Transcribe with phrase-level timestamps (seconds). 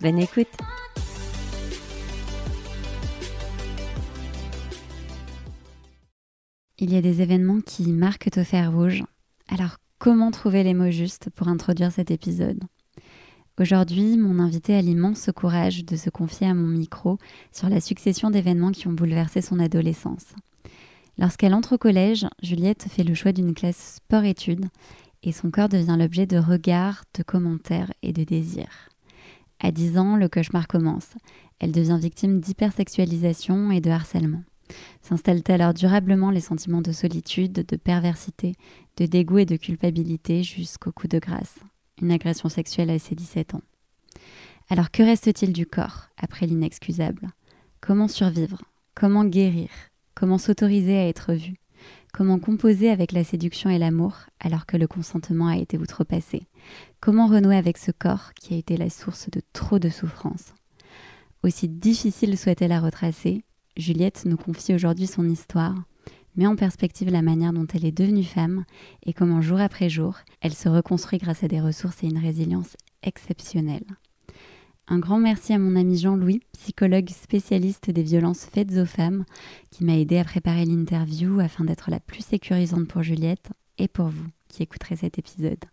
[0.00, 0.46] Bonne écoute
[6.78, 9.02] Il y a des événements qui marquent au fer rouge.
[9.48, 12.62] Alors comment trouver les mots justes pour introduire cet épisode?
[13.58, 17.18] Aujourd'hui, mon invité a l'immense courage de se confier à mon micro
[17.50, 20.26] sur la succession d'événements qui ont bouleversé son adolescence.
[21.18, 24.66] Lorsqu'elle entre au collège, Juliette fait le choix d'une classe sport-études
[25.24, 28.87] et son corps devient l'objet de regards, de commentaires et de désirs.
[29.60, 31.10] À 10 ans, le cauchemar commence.
[31.58, 34.42] Elle devient victime d'hypersexualisation et de harcèlement.
[35.02, 38.54] S'installent alors durablement les sentiments de solitude, de perversité,
[38.96, 41.54] de dégoût et de culpabilité jusqu'au coup de grâce,
[42.00, 43.62] une agression sexuelle à ses 17 ans.
[44.68, 47.30] Alors que reste-t-il du corps après l'inexcusable?
[47.80, 48.60] Comment survivre?
[48.94, 49.70] Comment guérir?
[50.14, 51.54] Comment s'autoriser à être vu?
[52.12, 56.42] Comment composer avec la séduction et l'amour alors que le consentement a été outrepassé?
[57.00, 60.54] Comment renouer avec ce corps qui a été la source de trop de souffrances
[61.44, 63.44] Aussi difficile soit-elle à retracer,
[63.76, 65.76] Juliette nous confie aujourd'hui son histoire,
[66.34, 68.64] met en perspective la manière dont elle est devenue femme
[69.06, 72.76] et comment jour après jour, elle se reconstruit grâce à des ressources et une résilience
[73.04, 73.86] exceptionnelles.
[74.88, 79.24] Un grand merci à mon ami Jean-Louis, psychologue spécialiste des violences faites aux femmes,
[79.70, 84.08] qui m'a aidé à préparer l'interview afin d'être la plus sécurisante pour Juliette et pour
[84.08, 85.64] vous qui écouterez cet épisode.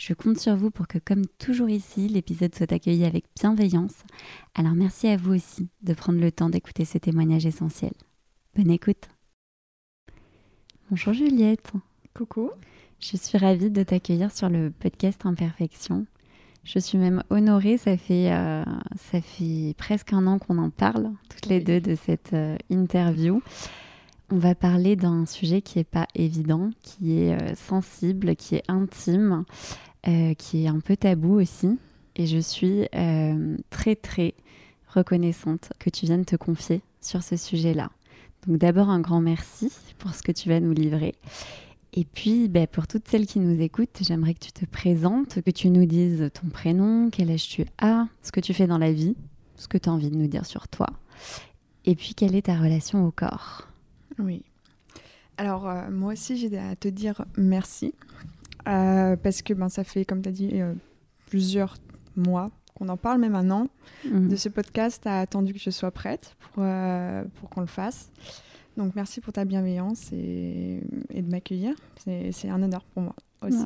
[0.00, 3.92] Je compte sur vous pour que, comme toujours ici, l'épisode soit accueilli avec bienveillance.
[4.54, 7.92] Alors merci à vous aussi de prendre le temps d'écouter ce témoignage essentiel.
[8.56, 9.10] Bonne écoute.
[10.88, 11.72] Bonjour Juliette.
[12.14, 12.50] Coucou.
[12.98, 16.06] Je suis ravie de t'accueillir sur le podcast Imperfection.
[16.64, 18.64] Je suis même honorée, ça fait, euh,
[18.96, 23.42] ça fait presque un an qu'on en parle, toutes les deux, de cette euh, interview.
[24.32, 28.62] On va parler d'un sujet qui n'est pas évident, qui est euh, sensible, qui est
[28.68, 29.44] intime,
[30.02, 31.78] qui est un peu tabou aussi.
[32.16, 32.86] Et je suis
[33.70, 34.34] très, très
[34.88, 37.90] reconnaissante que tu viennes te confier sur ce sujet-là.
[38.46, 41.14] Donc d'abord un grand merci pour ce que tu vas nous livrer.
[41.92, 45.50] Et puis, ben, pour toutes celles qui nous écoutent, j'aimerais que tu te présentes, que
[45.50, 48.92] tu nous dises ton prénom, quel âge tu as, ce que tu fais dans la
[48.92, 49.16] vie,
[49.56, 50.86] ce que tu as envie de nous dire sur toi,
[51.84, 53.66] et puis quelle est ta relation au corps?
[54.18, 54.44] Oui.
[55.36, 57.92] Alors, euh, moi aussi, j'ai à te dire merci,
[58.68, 60.74] euh, parce que ben, ça fait, comme tu as dit, euh,
[61.26, 61.76] plusieurs
[62.16, 63.66] mois qu'on en parle, même un an,
[64.04, 64.28] mhm.
[64.28, 65.02] de ce podcast.
[65.02, 66.64] Tu as attendu que je sois prête pour,
[67.34, 68.10] pour qu'on le fasse.
[68.76, 70.80] Donc merci pour ta bienveillance et,
[71.14, 71.74] de m'accueillir.
[72.04, 73.64] C'est un honneur pour moi aussi.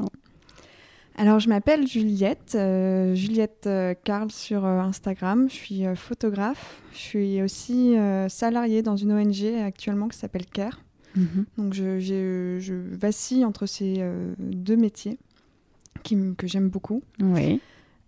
[1.16, 5.48] Alors je m'appelle Juliette, euh, Juliette euh, Carl sur euh, Instagram.
[5.48, 6.80] Je suis photographe.
[6.92, 7.96] Je suis aussi
[8.28, 10.80] salariée dans une ONG actuellement qui s'appelle CARE.
[11.16, 11.44] Mhm.
[11.58, 14.04] Donc je, je, vacille entre ces
[14.38, 15.18] deux métiers
[16.02, 17.02] qui, que j'aime beaucoup.
[17.20, 17.60] Oui.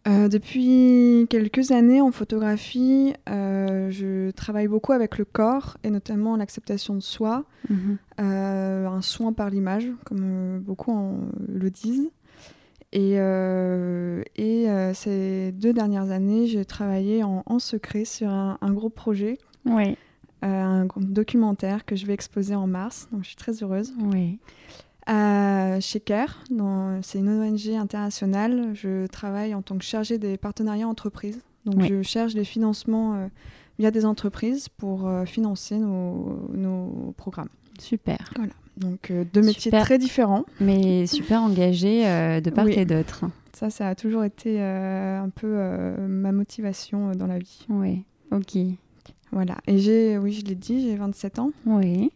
[0.06, 6.36] Euh, depuis quelques années en photographie, euh, je travaille beaucoup avec le corps et notamment
[6.36, 7.98] l'acceptation de soi, mhm.
[8.20, 11.18] euh, un soin par l'image, comme beaucoup
[11.48, 12.10] le disent.
[12.92, 13.16] Et,
[14.36, 19.96] et ces deux dernières années, j'ai travaillé en, secret sur un, un gros projet, oui.
[20.42, 23.92] Un documentaire que je vais exposer en mars, donc je suis très heureuse.
[23.98, 24.38] Oui.
[25.08, 26.42] Euh, chez CARE,
[27.02, 28.72] c'est une ONG internationale.
[28.74, 31.40] Je travaille en tant que chargée des partenariats entreprises.
[31.64, 33.26] Donc je cherche des financements euh,
[33.78, 37.48] via des entreprises pour euh, financer nos, programmes.
[37.78, 38.18] Super.
[38.36, 38.52] Voilà.
[38.76, 40.44] Donc deux métiers très différents.
[40.60, 42.02] Mais super engagés
[42.40, 43.24] de part et d'autre.
[43.52, 45.56] Ça, ça a toujours été un peu
[46.08, 47.64] ma motivation dans la vie.
[47.68, 48.58] Oui, ok.
[49.36, 49.58] Voilà.
[49.66, 51.52] Et j'ai, oui, je l'ai dit, j'ai 27 ans.
[51.66, 52.10] Oui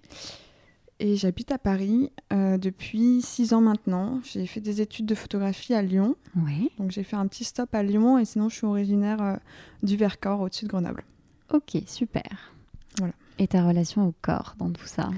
[1.00, 4.20] et j'habite à Paris euh, depuis six ans maintenant.
[4.22, 6.14] J'ai fait des études de photographie à Lyon.
[6.36, 6.70] Oui.
[6.78, 9.36] Donc j'ai fait un petit stop à Lyon et sinon je suis originaire euh,
[9.82, 11.02] du Vercors au-dessus de Grenoble.
[11.52, 12.52] Ok, super.
[12.98, 13.14] Voilà.
[13.38, 15.08] Et ta relation au corps dans tout ça?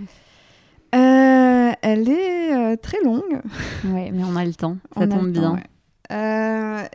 [0.95, 3.43] Euh, Elle est très longue.
[3.85, 5.59] Oui, mais on a le temps, ça tombe bien.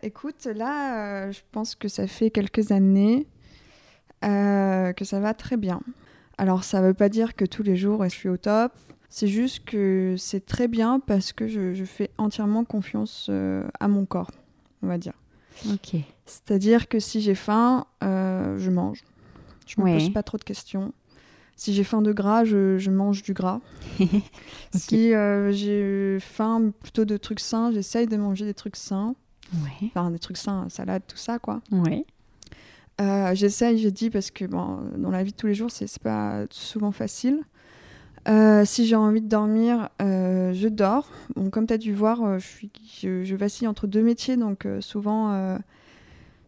[0.01, 3.27] écoute, là, je pense que ça fait quelques années
[4.21, 5.81] que ça va très bien.
[6.37, 8.71] Alors ça ne veut pas dire que tous les jours je suis au top.
[9.09, 14.05] C'est juste que c'est très bien parce que je, fais entièrement confiance euh, à mon
[14.05, 14.31] corps,
[14.83, 15.13] on va dire.
[15.71, 15.95] Ok.
[16.25, 19.03] C'est-à-dire que si j'ai faim, je mange.
[19.65, 20.93] Je me pose pas trop de questions.
[21.55, 23.61] Si j'ai faim de gras, je, mange du gras.
[24.73, 25.11] Si
[25.51, 29.15] j'ai faim plutôt de trucs sains, j'essaye de manger des trucs sains.
[29.53, 29.87] Ouais.
[29.87, 31.61] Enfin, des trucs sains, salade, tout ça, quoi.
[31.71, 32.05] Ouais.
[32.99, 35.99] Euh, j'essaye, j'ai dit, parce que bon, dans la vie de tous les jours, c'est
[35.99, 37.41] pas souvent facile.
[38.27, 41.09] Euh, si j'ai envie de dormir, euh, je dors.
[41.35, 42.71] Bon, comme tu as dû voir, je, suis,
[43.01, 45.57] je, vacille entre deux métiers, donc souvent,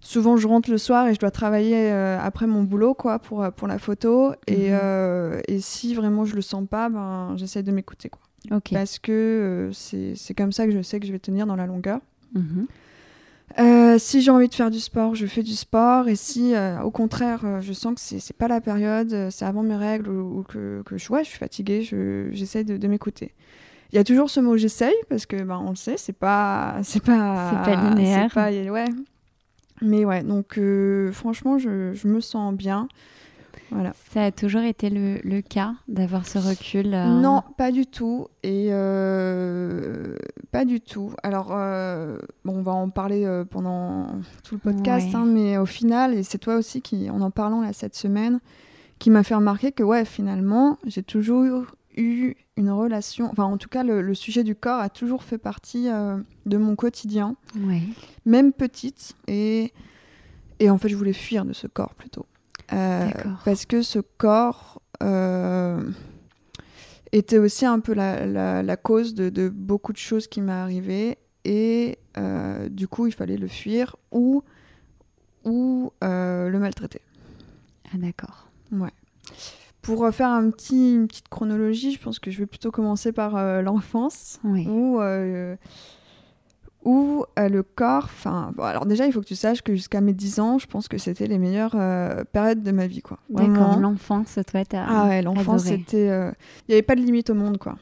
[0.02, 3.68] souvent je rentre le soir et je dois travailler après mon boulot quoi, pour, pour
[3.68, 4.34] la photo.
[4.48, 5.42] Et, mhm.
[5.48, 8.10] et, si vraiment je le sens pas, ben, j'essaye de m'écouter.
[8.10, 8.22] quoi.
[8.72, 12.02] Parce que c'est comme ça que je sais que je vais tenir dans la longueur.
[12.34, 12.68] Mhm.
[13.58, 16.08] Euh, si j'ai envie de faire du sport, je fais du sport.
[16.08, 19.64] Et si, euh, au contraire, euh, je sens que c'est pas la période, c'est avant
[19.64, 21.82] mes règles ou, que, que, je, ouais, je suis fatiguée,
[22.32, 23.34] j'essaie de, m'écouter.
[23.92, 26.78] Il y a toujours ce mot j'essaye parce que ben, on le sait, c'est pas
[26.84, 28.32] c'est pas pas linéaire.
[28.36, 28.86] ouais.
[29.82, 30.60] Mais ouais, donc
[31.14, 32.88] franchement, je, je, me sens bien.
[34.12, 38.28] Ça a toujours été le, cas d'avoir ce recul euh, Non, pas du tout.
[38.44, 40.16] Et euh,
[40.52, 41.14] pas du tout.
[41.24, 44.08] Alors, euh, bon, on va en parler pendant
[44.44, 47.62] tout le podcast, hein, mais au final, et c'est toi aussi qui, en en parlant
[47.62, 48.40] là cette semaine,
[48.98, 53.70] qui m'a fait remarquer que ouais, finalement, j'ai toujours eu une relation, enfin en tout
[53.70, 55.88] cas le, sujet du corps a toujours fait partie
[56.46, 57.36] de mon quotidien,
[58.26, 59.74] même petite, et,
[60.60, 62.26] et en fait je voulais fuir de ce corps plutôt.
[62.74, 63.10] Euh,
[63.46, 65.82] parce que ce corps euh,
[67.12, 71.18] était aussi un peu la, la, cause de, de, beaucoup de choses qui m'est arrivé
[71.46, 74.44] et euh, du coup il fallait le fuir ou,
[75.46, 77.02] ou le maltraiter.
[77.94, 78.48] Ah d'accord.
[78.72, 78.94] Ouais.
[79.82, 83.64] Pour faire un petit, une petite chronologie, je pense que je vais plutôt commencer par
[83.64, 84.68] l'enfance, oui.
[84.68, 85.00] où
[86.86, 90.14] où euh, le corps, enfin, alors déjà, il faut que tu saches que jusqu'à mes
[90.14, 93.20] 10 ans, je pense que c'était les meilleures euh, périodes de ma vie, quoi.
[93.30, 96.10] D'accord, l'enfance, toi, t'as Ah ouais, l'enfance, c'était...
[96.10, 96.32] Euh,
[96.68, 97.76] il n'y avait pas de limite au monde, quoi.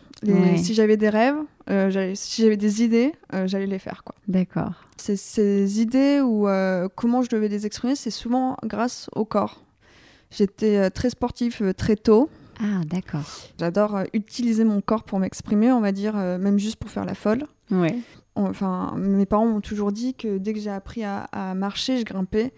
[0.57, 1.37] Si j'avais des rêves,
[2.15, 3.13] si j'avais des idées,
[3.45, 4.15] j'allais les faire, quoi.
[4.27, 4.73] D'accord.
[4.97, 6.47] Ces idées ou
[6.95, 9.61] comment je devais les exprimer, c'est souvent grâce au corps.
[10.31, 12.29] J'étais très sportif très tôt.
[12.59, 13.21] Ah, d'accord.
[13.59, 17.45] J'adore utiliser mon corps pour m'exprimer, on va dire, même juste pour faire la folle.
[17.69, 17.95] Ouais
[18.37, 22.53] enfin, mes parents m'ont toujours dit que dès que j'ai appris à, marcher, je grimpais.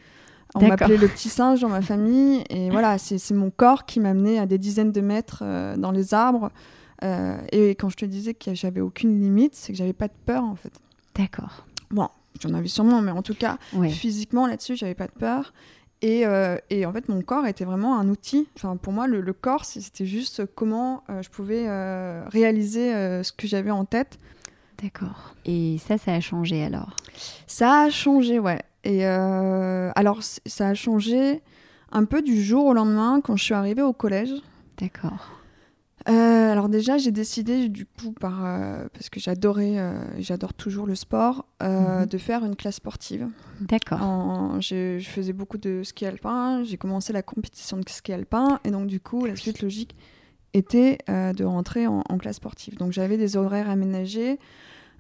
[0.55, 2.43] On m'appelait le petit singe dans ma famille.
[2.49, 5.91] Et voilà, c'est mon corps qui m'a amené à des dizaines de mètres euh, dans
[5.91, 6.51] les arbres.
[7.03, 10.13] Euh, et quand je te disais que j'avais aucune limite, c'est que j'avais pas de
[10.25, 10.73] peur en fait.
[11.15, 11.65] D'accord.
[11.91, 12.09] Bon,
[12.41, 13.57] j'en avais sûrement, mais en tout cas,
[13.89, 15.53] physiquement là-dessus, j'avais pas de peur.
[16.01, 18.47] Et, euh, et, en fait, mon corps était vraiment un outil.
[18.55, 21.67] Enfin, pour moi, le, le corps, c'était juste comment je pouvais
[22.29, 22.91] réaliser
[23.23, 24.17] ce que j'avais en tête
[24.81, 25.35] D'accord.
[25.45, 26.95] Et ça, ça a changé alors?
[27.47, 28.61] Ça a changé, ouais.
[28.83, 31.41] Et euh, alors, ça a changé
[31.91, 34.31] un peu du jour au lendemain quand je suis arrivée au collège.
[34.77, 35.31] D'accord.
[36.07, 39.75] Euh, alors déjà, j'ai décidé du coup par euh, parce que j'adorais,
[40.17, 42.05] j'adore toujours le sport, mhm.
[42.05, 43.27] de faire une classe sportive.
[43.59, 44.59] D'accord.
[44.61, 46.63] Je, faisais beaucoup de ski alpin.
[46.63, 49.95] J'ai commencé la compétition de ski alpin et donc du coup, la suite logique
[50.53, 52.77] était de rentrer en, en classe sportive.
[52.77, 54.39] Donc j'avais des horaires aménagés.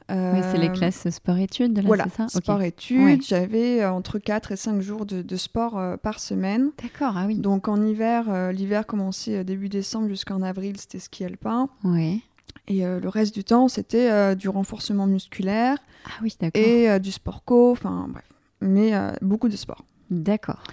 [0.09, 2.27] C'est les euh, classes sport-études, là, voilà, c'est ça?
[2.27, 3.23] Sport-études.
[3.23, 6.71] J'avais euh, entre 4 et 5 jours de, sport euh, par semaine.
[6.81, 7.37] D'accord, ah oui.
[7.37, 11.69] Donc en hiver, l'hiver commençait début décembre jusqu'en avril, c'était ski alpin.
[11.83, 12.23] Oui.
[12.67, 15.77] Et le reste du temps, c'était du renforcement musculaire.
[16.05, 16.61] Ah oui, d'accord.
[16.61, 18.25] Et du sport co, enfin bref.
[18.61, 19.85] Mais beaucoup de sport.
[20.09, 20.63] D'accord.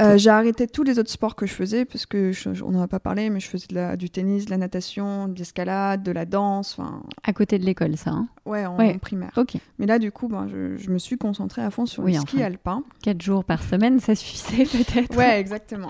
[0.00, 2.32] Euh, j'ai arrêté tous les autres sports que je faisais parce que
[2.62, 5.28] on n'en a pas parlé, mais je faisais de la, du tennis, de la natation,
[5.28, 6.78] de l'escalade, de la danse.
[7.22, 8.28] À côté de l'école, ça hein?
[8.44, 9.32] Ouais, en, primaire.
[9.36, 9.56] Ok.
[9.78, 12.82] Mais là, du coup, ben, je, me suis concentrée à fond sur le ski alpin.
[13.02, 15.16] Quatre jours par semaine, ça suffisait peut-être.
[15.16, 15.88] Ouais, exactement.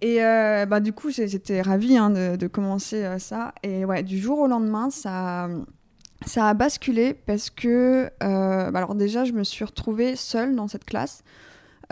[0.00, 3.54] Et euh, bah, du coup, j'étais ravie hein, de, commencer euh, ça.
[3.62, 5.48] Et ouais, du jour au lendemain, ça,
[6.26, 10.84] ça a basculé parce que, bah, alors déjà, je me suis retrouvée seule dans cette
[10.84, 11.22] classe.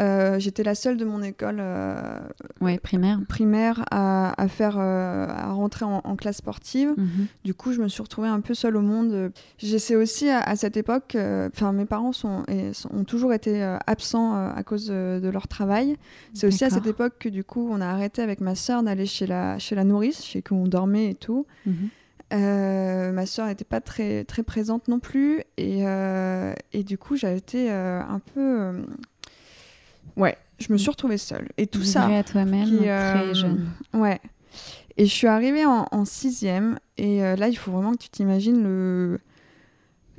[0.00, 2.20] Euh, j'étais la seule de mon école euh,
[2.82, 6.94] primaire, primaire à, faire, euh, à rentrer en, classe sportive.
[6.96, 7.26] Mhm.
[7.44, 9.32] Du coup, je me suis retrouvée un peu seule au monde.
[9.58, 14.62] J'essaie aussi à, cette époque, enfin mes parents sont, et, ont toujours été absents à
[14.62, 15.96] cause de, leur travail.
[16.34, 19.06] C'est aussi à cette époque que du coup, on a arrêté avec ma sœur d'aller
[19.06, 21.46] chez la, chez la nourrice, chez qui on dormait et tout.
[21.66, 21.90] Mhm.
[23.12, 25.42] ma sœur n'était pas très, très présente non plus.
[25.58, 25.84] Et,
[26.72, 28.72] et du coup, j'avais été un peu
[30.16, 31.48] Ouais, je me suis retrouvée seule.
[31.56, 32.06] Et tout ça.
[32.06, 33.68] à toi-même, très euh, jeune.
[33.94, 34.20] Ouais.
[34.96, 36.78] Et je suis arrivée en, sixième.
[36.98, 39.20] Et euh, là, il faut vraiment que tu t'imagines le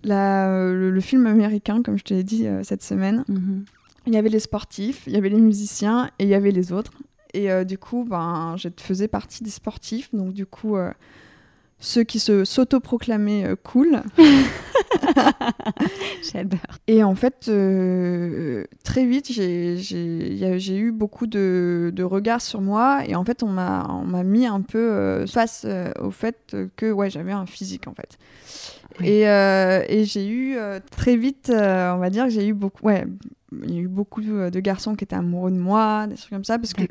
[0.03, 3.23] le, film américain, comme je te l'ai dit cette semaine.
[3.27, 3.65] Mhm.
[4.07, 6.71] Il y avait les sportifs, il y avait les musiciens et il y avait les
[6.71, 6.93] autres.
[7.35, 10.09] Et du coup, ben, je faisais partie des sportifs.
[10.13, 10.75] Donc, du coup,
[11.81, 14.03] ceux qui se s'autoproclamaient euh, cool.
[16.31, 16.59] J'adore.
[16.87, 23.01] Et en fait, euh, très vite, j'ai eu beaucoup de, de, regards sur moi.
[23.07, 25.65] Et en fait, on m'a mis un peu euh, face
[25.99, 28.17] au fait que ouais, j'avais un physique, en fait.
[29.03, 30.57] Et, et j'ai eu
[30.91, 32.85] très vite, on va dire que j'ai eu beaucoup...
[32.85, 33.05] Ouais,
[33.63, 36.45] il y a eu beaucoup de garçons qui étaient amoureux de moi, des trucs comme
[36.45, 36.57] ça.
[36.57, 36.83] Parce que,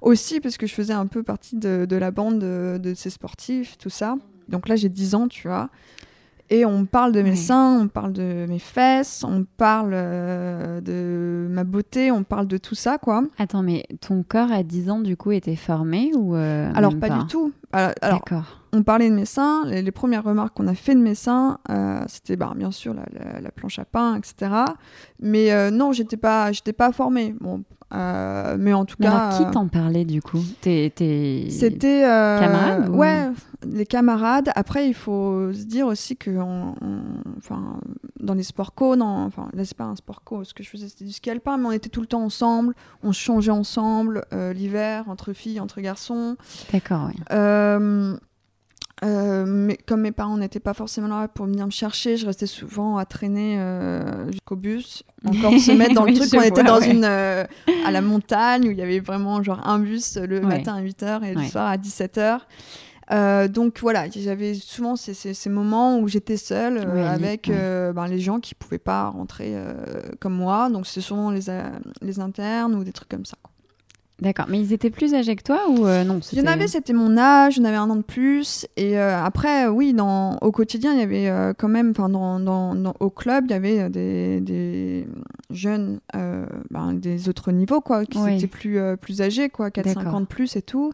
[0.00, 3.10] aussi parce que je faisais un peu partie de, de la bande de, de, ces
[3.10, 4.16] sportifs, tout ça.
[4.48, 5.70] Donc là, j'ai 10 ans, tu vois.
[6.52, 11.48] Et on parle de mes seins, on parle de mes fesses, on parle euh, de
[11.48, 13.24] ma beauté, on parle de tout ça, quoi.
[13.38, 17.08] Attends, mais ton corps à 10 ans, du coup, était formé ou euh, Alors, pas,
[17.08, 17.52] du tout.
[17.72, 18.22] Alors,
[18.74, 19.64] on parlait de mes seins.
[19.64, 23.50] Les, premières remarques qu'on a fait de mes seins, euh, c'était bah, bien sûr la,
[23.50, 24.52] planche à pain, etc.
[25.20, 27.34] Mais non, j'étais pas, j'étais pas formée.
[27.40, 29.30] Bon, mais en tout cas.
[29.36, 30.42] qui t'en parlait du coup?
[31.50, 32.00] C'était.
[32.02, 33.28] camarades Ouais,
[33.66, 34.50] les camarades.
[34.54, 36.38] Après, il faut se dire aussi que
[37.38, 37.78] enfin,
[38.20, 40.88] dans les sports co, enfin, là, c'est pas un sport co, ce que je faisais,
[40.88, 44.52] c'était du ski alpin, mais on était tout le temps ensemble, on changeait ensemble euh,
[44.52, 46.36] l'hiver, entre filles, entre garçons.
[46.72, 47.22] D'accord, oui.
[49.02, 52.26] Euh, euh, mais comme mes parents n'étaient pas forcément là pour venir me chercher, je
[52.26, 53.58] restais souvent à traîner
[54.30, 56.28] jusqu'au bus, encore se mettre dans le truc.
[56.34, 60.16] On était dans une à la montagne où il y avait vraiment genre un bus
[60.16, 62.40] le matin à 8h et le soir à 17h.
[63.10, 68.06] Euh, donc voilà, j'avais souvent ces, ces, moments où j'étais seule euh, avec euh, ben,
[68.06, 69.54] les gens qui pouvaient pas rentrer
[70.20, 70.70] comme moi.
[70.70, 71.42] Donc c'est souvent les,
[72.00, 73.36] les internes ou des trucs comme ça.
[74.22, 76.92] D'accord, mais ils étaient plus âgés que toi ou non Il y en avait, c'était
[76.92, 78.66] mon âge, j'en avais un an de plus.
[78.76, 83.10] Et après, oui, dans, au quotidien, il y avait quand même, enfin, dans, dans, au
[83.10, 85.08] club, il y avait des, des
[85.50, 86.00] jeunes,
[86.70, 90.92] ben, des autres niveaux, quoi, qui étaient plus, plus âgés, quoi, 4-5 plus et tout.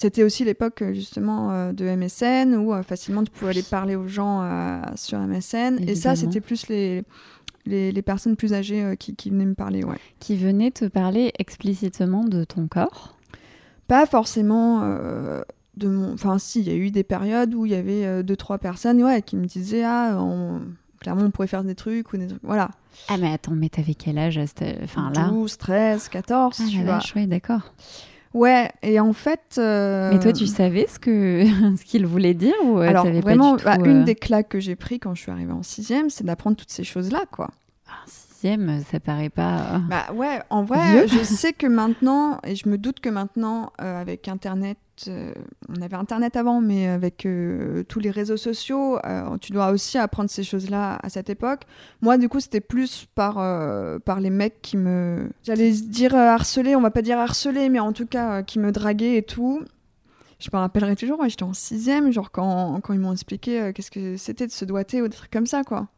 [0.00, 3.96] C'était aussi l'époque euh, justement euh, de MSN où euh, facilement tu pouvais aller parler
[3.96, 4.48] aux gens
[4.94, 5.78] sur MSN.
[5.88, 7.02] Et ça, c'était plus les,
[7.68, 9.84] les, personnes plus âgées qui, qui, venaient me parler.
[9.84, 9.96] Ouais.
[10.18, 13.16] Qui venaient te parler explicitement de ton corps?
[13.86, 14.80] Pas forcément
[15.76, 16.12] de mon.
[16.12, 19.02] Enfin, si, il y a eu des périodes où il y avait deux, trois personnes
[19.02, 20.18] ouais, qui me disaient Ah,
[21.00, 22.42] clairement, on pourrait faire des trucs ou des trucs.
[22.42, 22.70] Voilà.
[23.08, 24.38] Ah, mais attends, mais t'avais quel âge
[24.82, 25.28] enfin, là?
[25.28, 26.94] 12, 13, 14, ah, tu vois.
[26.94, 27.72] Vache, d'accord.
[28.34, 29.56] Ouais, et en fait.
[29.58, 31.44] Euh, Mais toi, tu savais ce que
[31.76, 34.48] ce qu'il voulait dire ou euh, Alors vraiment, pas du bah, une euh, des claques
[34.48, 37.48] que j'ai pris quand je suis arrivée en sixième, c'est d'apprendre toutes ces choses-là, quoi.
[37.88, 38.04] Ah,
[38.90, 39.80] ça paraît pas.
[39.88, 44.28] Bah ouais, en vrai, je sais que maintenant, et je me doute que maintenant, avec
[44.28, 45.32] Internet euh,
[45.68, 49.98] on avait Internet avant, mais avec euh, tous les réseaux sociaux, euh, tu dois aussi
[49.98, 51.62] apprendre ces choses-là à cette époque.
[52.00, 53.34] Moi, du coup, c'était plus par,
[54.00, 55.30] par les mecs qui me...
[55.44, 59.16] J'allais dire harceler, on va pas dire harceler, mais en tout cas, qui me draguaient
[59.16, 59.62] et tout.
[60.40, 64.16] Je me rappellerai toujours, j'étais en sixième, genre quand, quand ils m'ont expliqué qu'est-ce que
[64.16, 65.88] c'était de se doiter ou des trucs comme ça, quoi.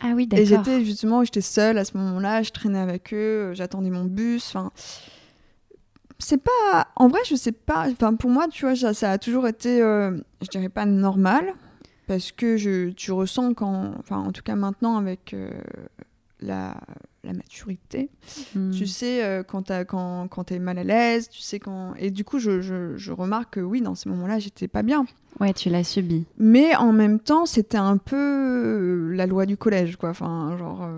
[0.00, 0.42] Ah oui, d'accord.
[0.42, 4.46] Et j'étais justement, j'étais seule à ce moment-là, je traînais avec eux, j'attendais mon bus,
[4.48, 4.70] enfin
[6.18, 6.88] c'est pas.
[6.96, 7.88] En vrai, je sais pas.
[7.88, 11.54] Enfin, pour moi, tu vois, ça, a toujours été, euh, je dirais pas normal,
[12.06, 13.92] parce que je, tu ressens quand.
[13.98, 15.50] Enfin, en tout cas maintenant, avec euh,
[16.40, 16.76] la,
[17.28, 18.10] la, maturité,
[18.54, 18.70] hmm.
[18.70, 21.94] tu sais euh, quand, quand, quand tu es mal à l'aise, tu sais quand.
[21.96, 25.06] Et du coup, je, je, je remarque que oui, dans ces moments-là, j'étais pas bien.
[25.40, 26.26] Ouais, tu l'as subi.
[26.38, 30.10] Mais en même temps, c'était un peu la loi du collège, quoi.
[30.10, 30.88] Enfin, genre,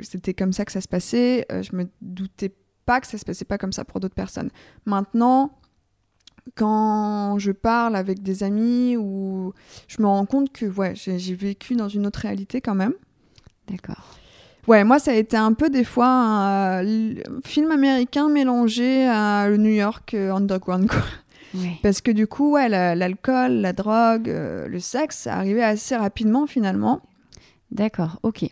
[0.00, 1.46] c'était comme ça que ça se passait.
[1.50, 2.54] je me doutais
[2.86, 4.50] pas que ça se passait pas comme ça pour d'autres personnes.
[4.86, 5.58] Maintenant,
[6.54, 9.52] quand je parle avec des amis ou
[9.88, 12.94] je me rends compte que ouais, j'ai vécu dans une autre réalité quand même.
[13.68, 14.18] D'accord.
[14.68, 16.84] Ouais, moi ça a été un peu des fois un
[17.44, 21.02] film américain mélangé à le New York euh, underground quoi.
[21.82, 26.46] Parce que du coup, ouais, l'alcool, la, drogue, euh, le sexe, ça arrivait assez rapidement
[26.46, 27.02] finalement.
[27.72, 28.44] D'accord, ok.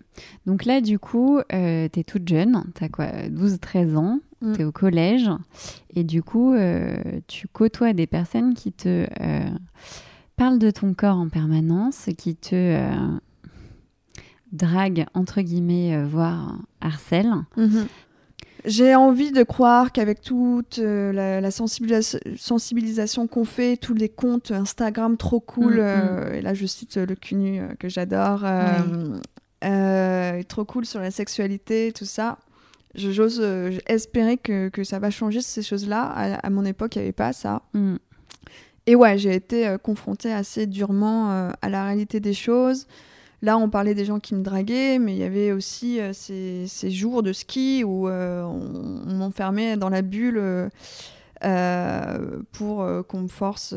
[0.47, 4.53] Donc là, du coup, euh, tu es toute jeune, tu as quoi, 12-13 ans, mm.
[4.55, 5.29] tu es au collège,
[5.95, 9.51] et du coup, euh, tu côtoies des personnes qui te euh,
[10.37, 12.81] parlent de ton corps en permanence, qui te
[14.53, 17.45] euh, draguent, entre guillemets, voire harcèlent.
[17.57, 17.87] Mm-hmm.
[18.65, 25.17] J'ai envie de croire qu'avec toute euh, la, sensibilisation qu'on fait, tous les comptes Instagram
[25.17, 25.81] trop cool, mm, mm.
[25.81, 28.45] Euh, et là je cite le CUNU euh, que j'adore,
[30.49, 32.39] trop cool sur la sexualité, tout ça,
[32.95, 33.43] j'ose
[33.87, 36.03] espérer que, que, ça va changer ces choses-là.
[36.43, 37.63] À, mon époque, il n'y avait pas ça.
[37.73, 37.97] Mm.
[38.87, 42.87] Et ouais, j'ai été confrontée assez durement à la réalité des choses.
[43.43, 46.91] Là, on parlait des gens qui me draguaient, mais il y avait aussi ces, ces,
[46.91, 50.71] jours de ski où on, on m'enfermait dans la bulle.
[52.53, 53.75] pour qu'on me force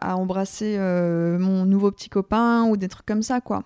[0.00, 3.64] à embrasser mon nouveau petit copain ou des trucs comme ça quoi.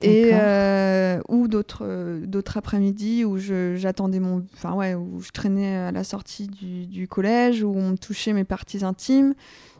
[0.00, 5.76] Et euh, ou d'autres euh, d'autres après-midi où j'attendais mon enfin ouais où je traînais
[5.76, 9.34] à la sortie du, du, collège où on me touchait mes parties intimes.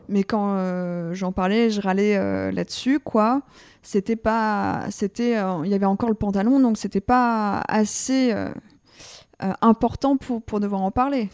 [0.09, 3.43] Mais quand euh, j'en parlais je râlais là-dessus quoi
[3.81, 8.33] c'était pas c'était il y avait encore le pantalon donc c'était pas assez
[9.39, 11.29] important pour pour devoir en parler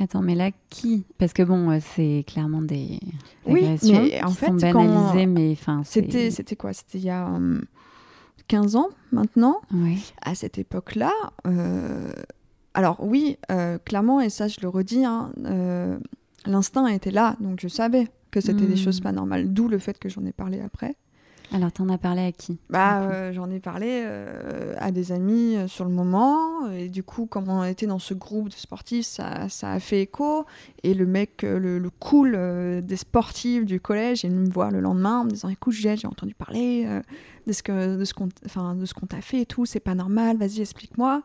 [0.00, 1.04] Attends, mais là, qui?
[1.18, 3.00] Parce que bon, c'est clairement des
[3.46, 6.72] oui, mais en qui fait, sont banalisées, mais enfin, c'était c'était quoi?
[6.72, 7.64] C'était il y a hum,
[8.48, 9.60] 15 ans maintenant?
[10.22, 11.12] À cette époque-là,
[11.46, 12.12] euh,
[12.74, 15.98] alors oui, euh, clairement, et ça je le redis, hein, euh,
[16.46, 18.84] l'instinct était là, donc je savais que c'était des hmm.
[18.84, 20.96] choses pas normales, d'où le fait que j'en ai parlé après.
[21.52, 25.56] Alors, t'en as parlé à qui Bah, euh, j'en ai parlé euh, à des amis
[25.56, 26.70] euh, sur le moment.
[26.70, 30.02] Et du coup, comme on était dans ce groupe de sportifs, ça, ça a fait
[30.02, 30.44] écho.
[30.82, 32.38] Et le mec, le, cool
[32.82, 36.34] des sportifs du collège, il me voir le lendemain en me disant Écoute, j'ai entendu
[36.34, 36.86] parler
[37.46, 39.94] de ce que de ce qu'on de ce qu'on t'a fait et tout, c'est pas
[39.94, 41.22] normal, vas-y, explique-moi.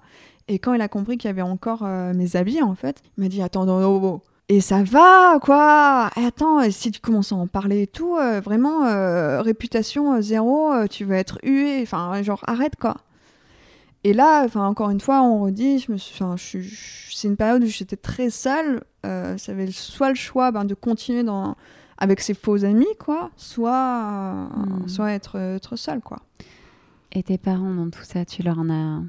[0.47, 3.29] Et quand il a compris qu'il y avait encore mes habits, en fait, il m'a
[3.29, 6.09] dit Attends, non, non, non et ça va, quoi.
[6.17, 10.21] Et attends, si tu commences à en parler et tout, euh, vraiment, euh, réputation euh,
[10.21, 11.81] zéro, tu vas être hué.
[11.81, 12.97] Enfin, genre, arrête, quoi.
[14.03, 17.95] Et là, enfin, encore une fois, on redit, je me c'est une période où j'étais
[17.95, 18.83] très seule.
[19.03, 21.55] ça avait soit le choix ben, de continuer dans,
[21.97, 24.87] avec ses faux amis, quoi, soit, hmm.
[24.89, 26.19] soit être, être seule, quoi.
[27.13, 29.03] Et tes parents, dans tout ça, tu leur en as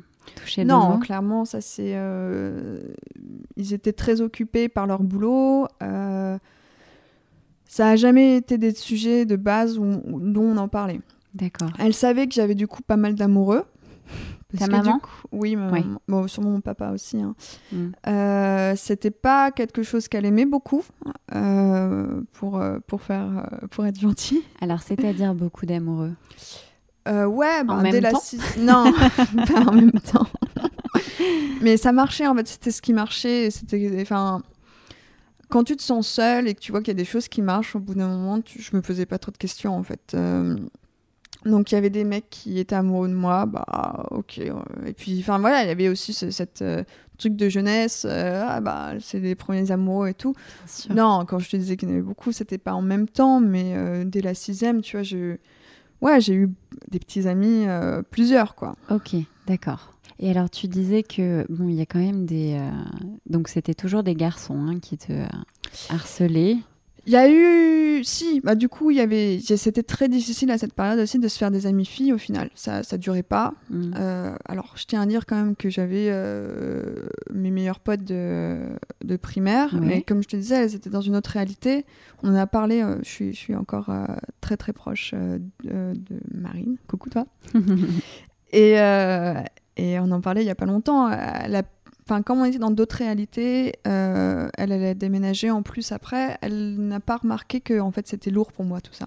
[0.64, 1.92] non, clairement, ça c'est.
[1.94, 2.80] Euh,
[3.56, 5.66] ils étaient très occupés par leur boulot.
[5.82, 6.38] Euh,
[7.66, 11.00] ça a jamais été des sujets de base où, dont on en parlait.
[11.34, 11.70] D'accord.
[11.78, 13.64] Elle savait que j'avais du coup pas mal d'amoureux.
[14.56, 15.00] Ta maman
[15.32, 15.56] Oui,
[16.06, 17.20] Bon, sûrement mon papa aussi.
[17.20, 17.34] Hein.
[17.72, 17.86] Mm.
[18.06, 20.84] Euh, c'était pas quelque chose qu'elle aimait beaucoup
[22.34, 24.42] pour, pour, faire, pour être gentille.
[24.60, 26.12] Alors, c'est-à-dire beaucoup d'amoureux?
[27.06, 28.12] Euh, ouais, ben, dès la
[28.58, 28.92] Non,
[29.46, 30.26] pas en même temps.
[31.60, 33.50] Mais ça marchait en fait, c'était ce qui marchait.
[33.50, 34.42] C'était, enfin,
[35.48, 37.42] quand tu te sens seule et que tu vois qu'il y a des choses qui
[37.42, 40.12] marchent, au bout d'un moment, je me posais pas trop de questions en fait.
[40.14, 40.56] Euh,
[41.44, 44.38] donc il y avait des mecs qui étaient amoureux de moi, bah ok.
[44.38, 46.84] Et puis, enfin voilà, il y avait aussi ce, cette euh,
[47.18, 50.34] truc de jeunesse, ah bah c'est les premiers amoureux et tout.
[50.90, 53.40] Non, quand je te disais qu'il y en avait beaucoup, c'était pas en même temps,
[53.40, 55.36] mais dès la sixième, tu vois, je
[56.04, 56.50] ouais, j'ai eu
[56.90, 58.76] des petits amis, euh, plusieurs, quoi.
[58.90, 59.93] Ok, d'accord.
[60.18, 62.56] Et alors, tu disais que, bon, il y a quand même des.
[62.58, 62.70] Euh,
[63.26, 65.12] donc, c'était toujours des garçons hein, qui te
[65.90, 66.58] harcelaient.
[67.06, 70.56] Il y a eu, si, bah du coup, il y avait, c'était très difficile à
[70.56, 72.48] cette période aussi de se faire des amis filles au final.
[72.54, 73.52] Ça, ça durait pas.
[73.68, 73.94] Mm.
[73.98, 78.58] Euh, alors, je tiens à dire quand même que j'avais euh, mes meilleurs potes de,
[79.04, 81.84] de primaire, mais comme je te disais, elles étaient dans une autre réalité.
[82.22, 82.80] On en a parlé.
[82.80, 83.92] Euh, je suis, je suis encore
[84.40, 86.78] très très proche de, de, Marine.
[86.86, 87.26] Coucou toi.
[88.52, 88.76] et
[89.76, 91.08] et on en parlait il y a pas longtemps.
[91.08, 91.62] La
[92.06, 96.36] Enfin, comme on était dans d'autres réalités, euh, elle, elle a déménagé en plus après.
[96.42, 99.06] Elle n'a pas remarqué que en fait c'était lourd pour moi tout ça.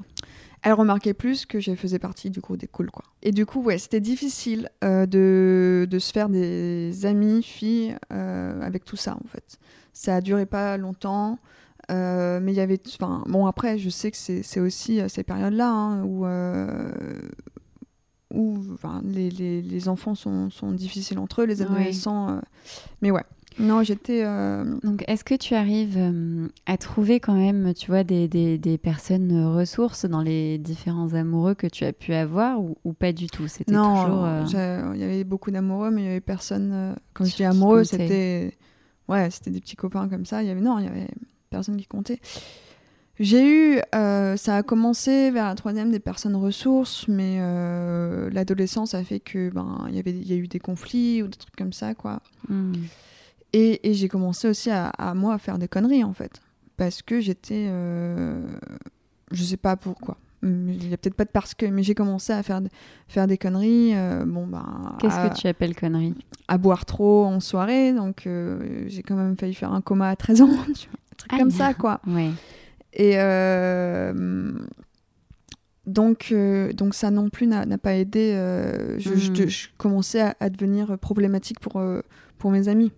[0.64, 3.06] Elle remarquait plus que je faisais partie du groupe des cools quoi.
[3.22, 8.60] Et du coup ouais c'était difficile euh, de, de, se faire des amis filles euh,
[8.64, 9.60] avec tout ça en fait.
[9.94, 11.38] Ça a duré pas longtemps.
[11.90, 16.04] mais il y avait, enfin bon après je sais que c'est aussi ces périodes-là hein,
[16.04, 16.26] où
[18.34, 18.60] où
[19.04, 22.30] les, les, les, enfants sont, sont, difficiles entre eux, les adolescents.
[22.30, 22.40] Euh,
[23.02, 23.24] mais ouais.
[23.60, 24.24] Non, j'étais.
[24.24, 28.58] Euh, Donc, est-ce que tu arrives euh, à trouver quand même, tu vois, des, des,
[28.58, 33.14] des, personnes ressources dans les différents amoureux que tu as pu avoir ou, ou pas
[33.14, 33.48] du tout?
[33.48, 34.28] C'était toujours.
[34.94, 36.96] Il y avait beaucoup d'amoureux, mais il y avait personne.
[37.14, 38.58] Quand je dis amoureux, c'était.
[39.08, 40.44] Ouais, c'était des petits copains comme ça.
[40.44, 41.08] Il y avait non, il y avait
[41.50, 42.20] personne qui comptait.
[43.20, 43.82] J'ai eu,
[44.28, 49.20] euh, ça a commencé vers la troisième des personnes ressources, mais euh, l'adolescence a fait
[49.20, 51.74] que ben il y avait, il y a eu des conflits ou des trucs comme
[51.74, 52.22] ça quoi.
[52.50, 52.74] Hmm.
[53.54, 56.42] Et, et j'ai commencé aussi à, à, moi à faire des conneries en fait,
[56.76, 58.42] parce que j'étais, euh,
[59.32, 60.18] je sais pas pourquoi.
[60.44, 62.62] Il y a peut-être pas de parce que, mais j'ai commencé à faire,
[63.08, 63.96] faire des conneries.
[63.96, 64.96] Euh, bon ben.
[65.00, 66.14] Qu'est-ce que tu appelles conneries?
[66.48, 68.30] À boire trop en soirée, donc
[68.88, 70.74] j'ai quand même failli faire un coma à 13 ans, un
[71.18, 72.00] truc comme ça quoi.
[72.08, 72.32] Ouais.
[72.94, 74.54] Et euh,
[75.86, 78.34] donc, euh, donc ça non plus n'a pas aidé.
[78.34, 79.72] Euh, je, je, hmm.
[79.78, 81.82] commençais à, devenir problématique pour,
[82.38, 82.92] pour mes amis.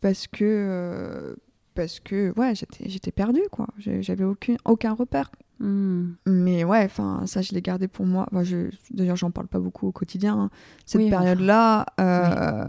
[0.00, 1.36] Parce que
[1.76, 3.68] parce que ouais, j'étais, perdue, quoi.
[3.78, 5.30] J'avais aucun, aucun repère.
[5.60, 6.14] Hmm.
[6.26, 8.26] Mais ouais, enfin, ça, je l'ai gardé pour moi.
[8.42, 10.38] je, d'ailleurs, j'en parle pas beaucoup au quotidien.
[10.38, 10.50] Hein.
[10.84, 12.66] Cette période-là, euh,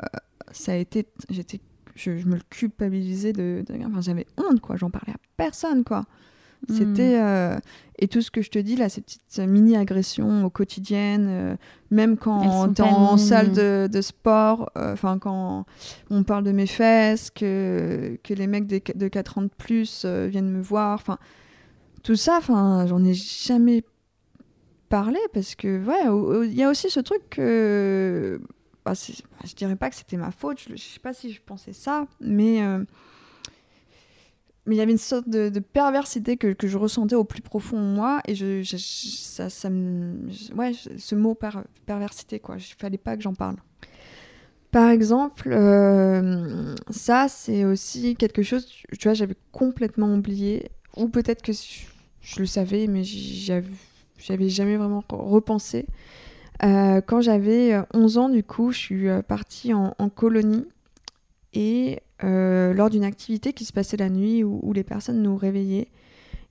[0.52, 1.08] ça a été.
[1.30, 1.62] J'étais,
[1.96, 3.64] je, me le culpabilisais de.
[3.86, 4.76] enfin, j'avais honte, quoi.
[4.76, 6.04] J'en parlais à personne, quoi.
[6.70, 7.18] C'était.
[7.18, 7.26] Hmm.
[7.26, 7.60] Euh,
[8.00, 11.56] et tout ce que je te dis, là, ces petites mini-agressions au quotidien, euh,
[11.90, 15.66] même quand tu es en salle de, de sport, enfin, quand
[16.12, 20.06] on parle de mes fesses, que, que les mecs de, de 4 ans de plus
[20.06, 21.18] viennent me voir, enfin
[22.04, 23.84] tout ça, enfin, j'en ai jamais
[24.90, 28.40] parlé parce que, ouais, il y a aussi ce truc que.
[28.86, 31.74] Bah, bah, je dirais pas que c'était ma faute, je, sais pas si je pensais
[31.74, 32.62] ça, mais.
[34.68, 37.80] Mais il y avait une sorte de, perversité que, que, je ressentais au plus profond
[37.80, 41.38] de moi et je, ça, ça ouais, ce mot
[41.86, 43.56] perversité quoi, il fallait pas que j'en parle.
[44.72, 51.42] Par exemple, euh, ça c'est aussi quelque chose, tu vois, j'avais complètement oublié ou peut-être
[51.42, 55.88] que je le savais, mais j'avais jamais vraiment repensé.
[56.64, 60.66] Euh, quand j'avais 11 euh, ans, du coup, je suis partie en, colonie
[61.54, 65.90] et lors d'une activité qui se passait la nuit où, les personnes nous réveillaient,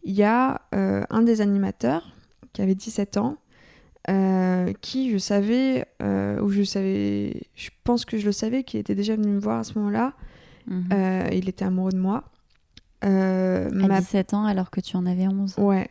[0.05, 2.15] il y a un des animateurs
[2.53, 3.37] qui avait 17 ans
[4.81, 9.17] qui, je savais, ou je savais, je pense que je le savais, qui était déjà
[9.17, 10.13] venu me voir à ce moment-là.
[10.69, 10.89] Mhm.
[11.33, 12.25] il était amoureux de moi.
[13.05, 15.91] Euh, à 17 ans alors que tu en avais 11 Ouais.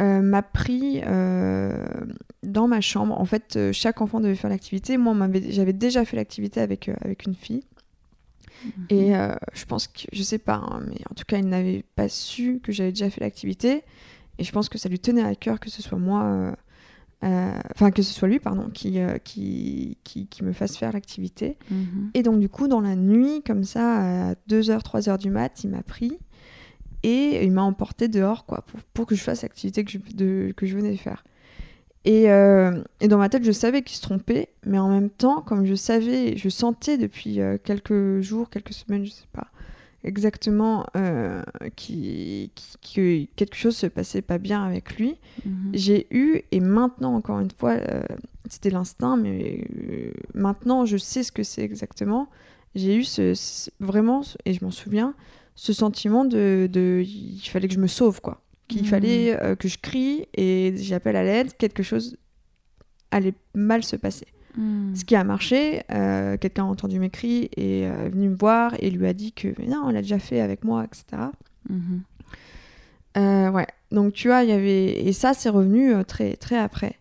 [0.00, 1.84] Euh, m'a pris euh,
[2.42, 3.20] dans ma chambre.
[3.20, 4.96] En fait, euh, chaque enfant devait faire l'activité.
[4.96, 5.14] Moi,
[5.48, 7.64] j'avais déjà fait l'activité avec, avec une fille.
[8.90, 9.12] Et
[9.54, 12.60] je pense que, je sais pas, hein, mais en tout cas, il n'avait pas su
[12.62, 13.84] que j'avais déjà fait l'activité.
[14.38, 16.54] Et je pense que ça lui tenait à cœur que ce soit moi
[17.22, 20.90] euh, enfin que ce soit lui pardon qui, euh, qui, qui, qui, me fasse faire
[20.92, 22.10] l'activité mhm.
[22.14, 25.68] et donc du coup dans la nuit comme ça à 2h 3h du mat il
[25.68, 26.16] m'a pris
[27.02, 30.54] et il m'a emporté dehors quoi pour, pour, que je fasse l'activité que je, de,
[30.56, 31.22] que je venais de faire
[32.04, 35.42] et, euh, et, dans ma tête je savais qu'il se trompait mais en même temps
[35.42, 39.48] comme je savais je sentais depuis quelques jours quelques semaines je sais pas
[40.04, 41.42] exactement euh,
[41.76, 42.50] qui,
[42.94, 45.16] que quelque chose se passait pas bien avec lui.
[45.44, 45.70] Mhm.
[45.74, 48.02] J'ai eu, et maintenant encore une fois, euh,
[48.48, 52.28] c'était l'instinct, mais euh, maintenant je sais ce que c'est exactement.
[52.74, 53.34] J'ai eu ce,
[53.80, 55.14] vraiment, et je m'en souviens,
[55.56, 58.40] ce sentiment de, de, il fallait que je me sauve, quoi.
[58.70, 58.88] Qu'il mhm.
[58.88, 62.16] fallait que je crie et j'appelle à l'aide, quelque chose
[63.10, 64.26] allait mal se passer.
[64.56, 64.94] Hmm.
[64.94, 68.36] Ce qui a marché, euh, quelqu'un a entendu mes cris et euh, est venu me
[68.36, 71.22] voir et lui a dit que non, on l'a déjà fait avec moi, etc.
[73.16, 75.06] Euh, ouais, donc tu vois, il y avait.
[75.06, 76.96] Et ça, c'est revenu très, très après.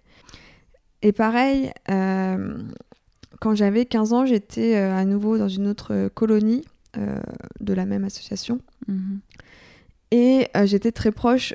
[1.01, 7.85] Et pareil, quand j'avais 15 ans, j'étais à nouveau dans une autre colonie de la
[7.85, 8.59] même association.
[10.11, 11.53] Et j'étais très proche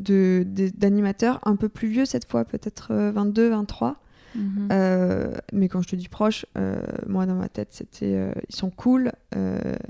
[0.00, 4.00] d'animateurs un peu plus vieux cette fois, peut-être 22, 23.
[4.34, 4.68] Mhm.
[4.72, 8.54] Euh, mais quand je te dis proche, euh, moi dans ma tête, c'était euh, ils
[8.54, 9.12] sont cool,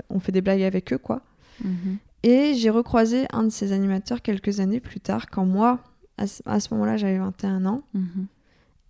[0.09, 1.21] on fait des blagues avec eux, quoi.
[1.63, 1.97] Mhm.
[2.23, 5.79] Et j'ai recroisé un de ces animateurs quelques années plus tard, quand moi,
[6.17, 6.27] à
[6.59, 7.81] ce, moment-là, j'avais 21 ans.
[7.93, 8.27] Mhm.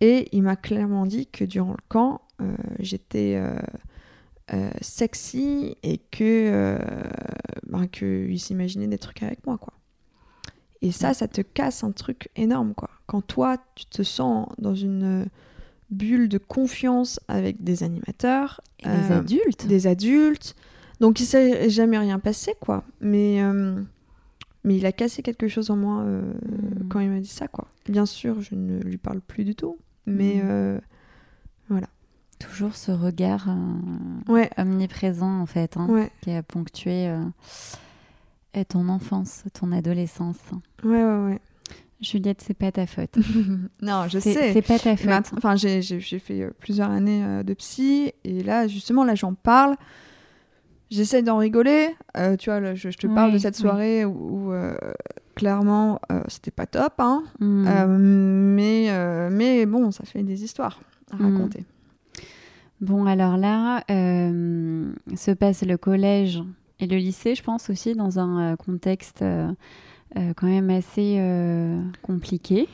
[0.01, 2.21] Et il m'a clairement dit que durant le camp,
[2.79, 3.39] j'étais
[4.81, 6.79] sexy et que,
[7.67, 9.73] ben, qu'il s'imaginait des trucs avec moi, quoi.
[10.81, 12.89] Et ça, ça te casse un truc énorme, quoi.
[13.05, 15.27] Quand toi, tu te sens dans une
[15.89, 18.61] bulle de confiance avec des animateurs.
[18.79, 19.67] Et des euh, adultes.
[19.67, 20.55] Des adultes.
[20.99, 22.83] Donc il s'est jamais rien passé, quoi.
[23.01, 23.81] Mais, euh,
[24.63, 26.87] mais il a cassé quelque chose en moi euh, hmm.
[26.89, 27.67] quand il m'a dit ça, quoi.
[27.87, 29.77] Bien sûr, je ne lui parle plus du tout.
[30.05, 30.79] Mais hmm.
[31.69, 31.87] voilà.
[32.39, 33.47] Toujours ce regard
[34.27, 34.49] ouais.
[34.57, 37.13] omniprésent, en fait, hein, qui a ponctué
[38.69, 40.37] ton enfance, ton adolescence.
[40.83, 41.41] Ouais, ouais, ouais.
[42.01, 43.17] Juliette, c'est pas ta faute.
[43.81, 44.53] non, je sais.
[44.53, 45.33] C'est pas ta faute.
[45.35, 49.75] Enfin, j'ai fait euh, plusieurs années euh, de psy et là, justement, là, j'en parle.
[50.89, 51.89] J'essaie d'en rigoler.
[52.17, 54.51] Euh, tu vois, je, te parle de cette soirée où,
[55.35, 56.93] clairement, c'était pas top.
[56.99, 57.23] Hein.
[57.39, 57.65] Hmm.
[58.55, 60.79] mais, mais bon, ça fait des histoires
[61.11, 61.33] à hmm.
[61.33, 61.65] raconter.
[62.81, 66.41] Bon, alors là, se passe le collège
[66.79, 69.23] et le lycée, je pense aussi, dans un contexte
[70.17, 72.67] euh, quand même assez euh, compliqué.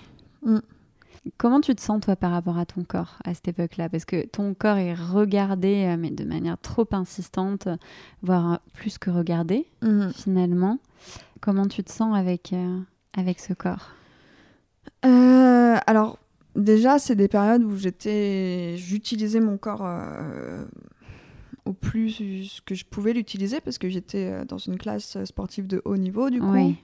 [0.44, 0.60] Mm.
[1.38, 3.89] Comment tu te sens toi par rapport à ton corps à cette époque-là?
[3.89, 7.68] Parce que ton corps est regardé, euh, mais de manière trop insistante,
[8.22, 10.12] voire plus que regardé mm.
[10.12, 10.80] finalement.
[11.41, 12.54] Comment tu te sens avec,
[13.18, 13.91] avec ce corps?
[15.88, 16.18] Alors
[16.56, 19.88] déjà, c'est des périodes où j'étais, j'utilisais mon corps
[21.65, 25.98] au plus que je pouvais l'utiliser parce que j'étais dans une classe sportive de haut
[25.98, 26.76] niveau du coup.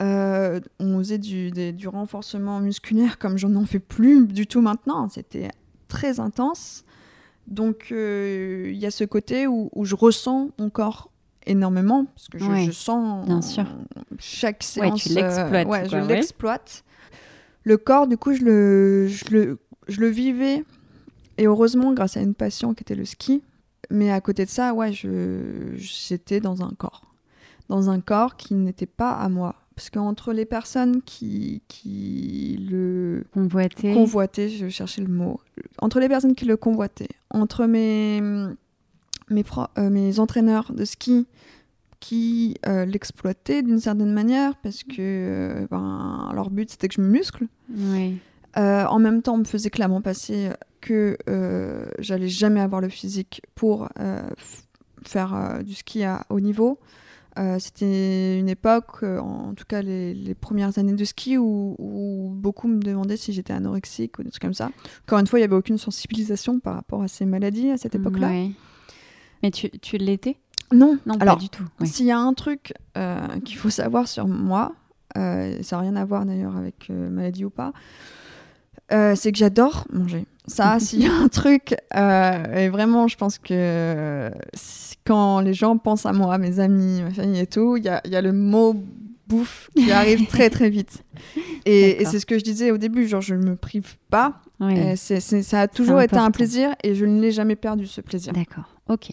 [0.00, 5.08] on faisait du, du renforcement musculaire comme j'en en fais plus du tout maintenant.
[5.08, 5.50] C'était
[5.88, 6.84] très intense.
[7.46, 11.10] Donc il y a ce côté où, où, je ressens mon corps
[11.46, 13.64] énormément parce que je, sens Bien sûr.
[14.18, 15.02] chaque séance.
[15.02, 15.66] tu l'exploites.
[15.66, 16.84] ouais, je l'exploite.
[17.68, 20.64] Le corps, du coup, je le, je le, je le vivais
[21.36, 23.42] et heureusement grâce à une passion qui était le ski.
[23.90, 24.90] Mais à côté de ça, ouais,
[25.74, 27.02] j'étais dans un corps.
[27.68, 29.54] Dans un corps qui n'était pas à moi.
[29.74, 33.92] Parce qu'entre les personnes qui, qui le convoitaient.
[33.92, 35.38] convoitaient, je cherchais le mot,
[35.82, 38.22] entre les personnes qui le convoitaient, entre mes,
[39.28, 39.44] mes,
[39.76, 41.26] euh, mes entraîneurs de ski
[42.00, 47.00] qui euh, l'exploitaient d'une certaine manière, parce que euh, ben, leur but c'était que je
[47.00, 47.46] me muscle.
[47.76, 48.18] Oui.
[48.56, 51.16] en même temps, on me faisait clairement passer que
[51.98, 53.88] j'allais jamais avoir le physique pour
[55.04, 56.78] faire du ski à haut niveau.
[57.38, 61.76] Euh, c'était une époque, euh, en tout cas les, premières années de ski, où,
[62.32, 64.70] beaucoup me demandaient si j'étais anorexique ou des trucs comme ça.
[65.06, 67.94] Encore une fois, il n'y avait aucune sensibilisation par rapport à ces maladies à cette
[67.94, 68.32] époque-là.
[69.42, 70.36] Mais tu, tu l'étais?
[70.72, 71.64] Non, non Alors, pas du tout.
[71.84, 74.72] S'il y a un truc euh, qu'il faut savoir sur moi,
[75.14, 77.72] ça n'a rien à voir d'ailleurs avec maladie ou pas,
[78.90, 80.26] c'est que j'adore manger.
[80.46, 84.30] Ça, s'il y a un truc, et vraiment, je pense que
[85.04, 88.00] quand les gens pensent à moi, mes amis, ma famille et tout, il y a,
[88.06, 88.76] y a, le mot
[89.28, 91.04] bouffe qui arrive très très vite.
[91.64, 94.40] Et, c'est ce que je disais au début, genre je ne me prive pas.
[94.96, 98.32] ça a toujours été un plaisir et je ne l'ai jamais perdu ce plaisir.
[98.32, 99.10] D'accord, ok.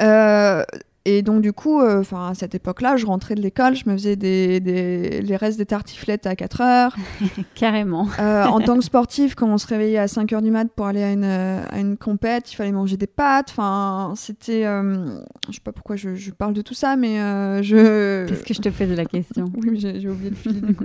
[0.00, 0.64] Euh,
[1.06, 4.16] et donc, du coup, euh, à cette époque-là, je rentrais de l'école, je me faisais
[4.16, 6.96] des, des, les restes des tartiflettes à 4 heures.
[7.54, 8.06] Carrément.
[8.18, 10.84] Euh, en tant que sportif, quand on se réveillait à 5 heures du mat pour
[10.86, 13.48] aller à une, à une compète, il fallait manger des pâtes.
[13.50, 14.66] Enfin, c'était.
[14.66, 17.16] Euh, je sais pas pourquoi je, je, parle de tout ça, mais
[17.62, 18.26] je.
[18.26, 19.46] Qu'est-ce que je te fais de la question?
[19.60, 20.84] Oui, j'ai oublié le fil du coup.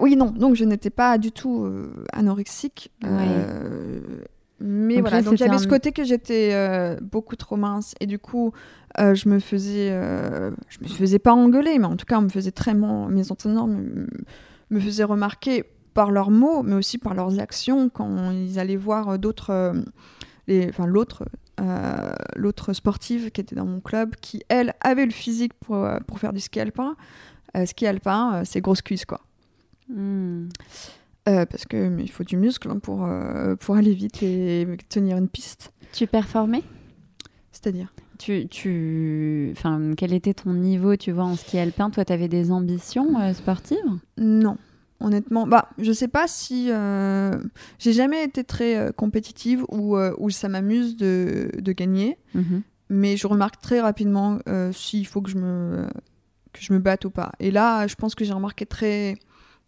[0.00, 1.68] oui, non, donc je n'étais pas du tout
[2.12, 2.90] anorexique.
[4.66, 8.52] Mais voilà, donc j'avais ce côté que j'étais euh, beaucoup trop mince et du coup,
[8.98, 12.22] euh, je me faisais, euh, je me faisais pas engueuler, mais en tout cas, on
[12.22, 14.06] me faisait très mes entraîneurs me,
[14.70, 19.18] me faisaient remarquer par leurs mots, mais aussi par leurs actions quand ils allaient voir
[19.18, 19.74] d'autres,
[20.48, 21.24] enfin l'autre,
[22.34, 26.32] l'autre sportive qui était dans mon club, qui elle avait le physique pour, pour faire
[26.32, 26.96] du ski alpin.
[27.66, 29.20] ski alpin, c'est grosse cuisse quoi.
[29.90, 30.48] Hmm.
[31.26, 35.16] Euh, parce que il faut du muscle hein, pour, euh, pour aller vite et tenir
[35.16, 35.72] une piste.
[35.92, 36.62] Tu performais?
[37.50, 37.94] C'est-à-dire?
[38.18, 39.48] Tu, tu...
[39.52, 41.88] Enfin, quel était ton niveau, tu vois, en ski alpin?
[41.88, 43.78] Toi, tu avais des ambitions euh, sportives?
[44.18, 44.58] Non.
[45.00, 46.70] Honnêtement, bah, je sais pas si
[47.78, 52.62] j'ai jamais été très compétitive ou, ou ça m'amuse de, de, gagner, mhm.
[52.88, 54.38] mais je remarque très rapidement
[54.72, 55.86] s'il faut que je me
[56.54, 57.32] que je me batte ou pas.
[57.38, 59.16] Et là, je pense que j'ai remarqué très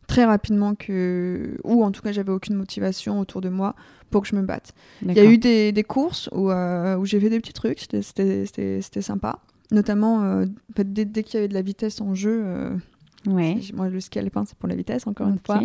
[0.07, 3.75] très rapidement que, ou en tout cas j'avais aucune motivation autour de moi
[4.11, 4.73] pour que je me batte.
[5.03, 7.81] Il y a eu des, des courses où, euh, où j'ai fait des petits trucs,
[7.81, 9.41] c'était sympa.
[9.73, 12.77] Notamment, euh, dès, dès qu'il y avait de la vitesse en jeu, euh,
[13.27, 13.59] ouais.
[13.75, 15.63] moi le ski alpin c'est pour la vitesse encore une fois,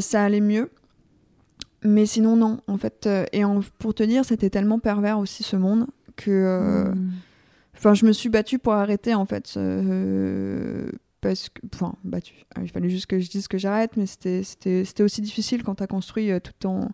[0.00, 0.70] ça allait mieux.
[1.84, 3.42] Mais sinon non, en fait, et
[3.78, 6.90] pour te dire, c'était tellement pervers aussi ce monde que...
[6.92, 7.10] Hmm.
[7.76, 9.56] Enfin, je me suis battue pour arrêter en fait
[11.20, 12.44] parce que, enfin, battu.
[12.56, 15.82] Euh, il fallait juste que je dise que j'arrête, mais c'était aussi difficile quand tu
[15.82, 16.88] as construit euh, toute ton,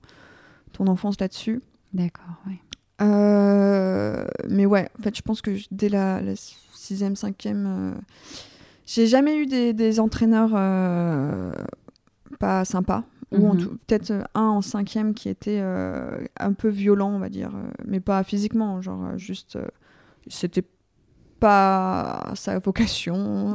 [0.73, 1.63] ton enfance là-dessus.
[1.93, 2.59] D'accord, oui.
[3.03, 7.97] Euh, mais ouais, en fait, je pense que dès la, la sixième, cinquième,
[8.87, 10.51] j'ai jamais eu des, des entraîneurs
[12.39, 13.05] pas sympas.
[13.33, 13.79] Ou mhm.
[13.87, 17.51] peut-être un en cinquième qui était un peu violent, on va dire,
[17.85, 19.59] mais pas physiquement, genre juste,
[20.29, 20.65] c'était
[21.45, 23.53] pas sa vocation.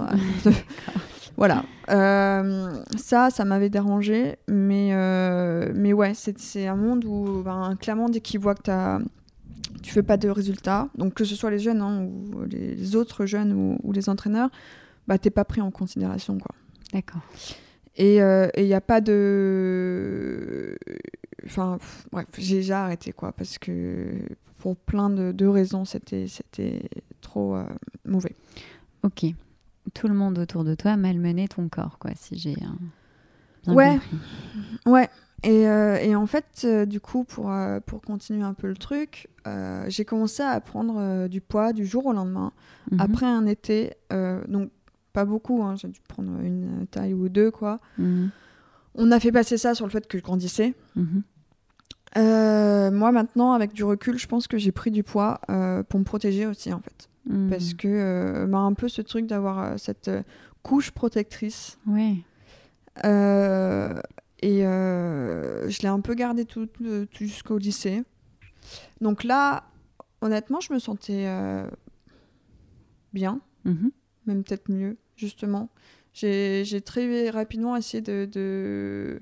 [1.38, 1.64] voilà.
[1.90, 4.36] Euh, ça, ça m'avait dérangé.
[4.48, 9.00] Mais, euh, mais ouais, c'est un monde où, ben, clairement, dès qu'ils voient que as,
[9.82, 13.26] tu fais pas de résultats, donc que ce soit les jeunes hein, ou les autres
[13.26, 14.52] jeunes ou, les entraîneurs,
[15.08, 16.38] bah, t'es pas pris en considération.
[16.38, 16.56] quoi.
[16.94, 17.22] D'accord.
[17.96, 20.78] Et il euh, n'y a pas de.
[21.46, 21.78] Enfin,
[22.12, 24.22] ouais, j'ai déjà arrêté, quoi, parce que
[24.60, 26.28] pour plein de, de raisons, c'était
[27.22, 27.66] trop euh,
[28.06, 28.36] mauvais.
[29.04, 29.26] Ok.
[29.94, 32.78] Tout le monde autour de toi a malmené ton corps, quoi, si j'ai bien
[33.68, 33.94] ouais.
[33.94, 34.18] compris.
[34.86, 35.10] Ouais.
[35.44, 37.52] Et, euh, et, en fait, euh, du coup, pour,
[37.86, 39.30] pour continuer un peu le truc,
[39.88, 42.52] j'ai commencé à prendre du poids du jour au lendemain,
[42.92, 43.00] mhm.
[43.00, 43.94] après un été.
[44.48, 44.70] donc,
[45.14, 47.80] pas beaucoup, hein, j'ai dû prendre une taille ou deux, quoi.
[47.98, 48.30] Mhm.
[48.96, 50.74] On a fait passer ça sur le fait que je grandissais.
[50.96, 51.24] Mhm.
[52.16, 55.42] Moi, maintenant, avec du recul, je pense que j'ai pris du poids
[55.90, 57.10] pour me protéger aussi, en fait.
[57.26, 57.50] Hmm.
[57.50, 60.10] Parce que, bah, un peu ce truc d'avoir cette
[60.64, 61.78] couche protectrice.
[61.86, 62.24] Oui.
[63.04, 68.04] et je l'ai un peu gardé tout, tout jusqu'au lycée.
[69.02, 69.66] Donc là,
[70.22, 71.28] honnêtement, je me sentais
[73.14, 73.92] bien, mhm.
[74.26, 75.70] même peut-être mieux, justement.
[76.14, 79.22] J'ai très rapidement essayé de, de,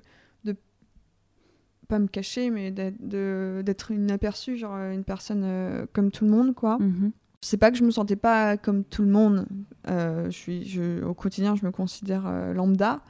[1.87, 6.77] pas me cacher, mais d'être inaperçue, genre une personne euh, comme tout le monde, quoi.
[6.79, 7.11] Mhm.
[7.41, 9.45] C'est pas que je me sentais pas comme tout le monde.
[9.89, 13.01] Euh, je suis, je, au quotidien, je me considère euh, lambda.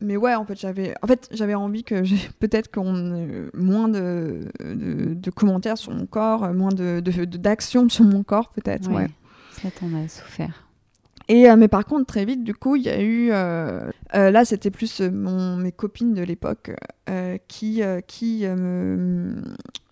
[0.00, 2.02] mais ouais, en fait, j'avais, en fait, j'avais envie que
[2.40, 8.50] peut-être qu'on moins de, de, commentaires sur mon corps, moins de, d'actions sur mon corps,
[8.50, 8.90] peut-être.
[8.90, 9.08] Ouais.
[9.52, 10.71] Ça, t'en as souffert.
[11.28, 13.30] Et, euh, mais par contre, très vite, du coup, il y a eu.
[13.32, 16.70] Euh, euh, là, c'était plus mon, mes copines de l'époque
[17.48, 19.34] qui, qui me,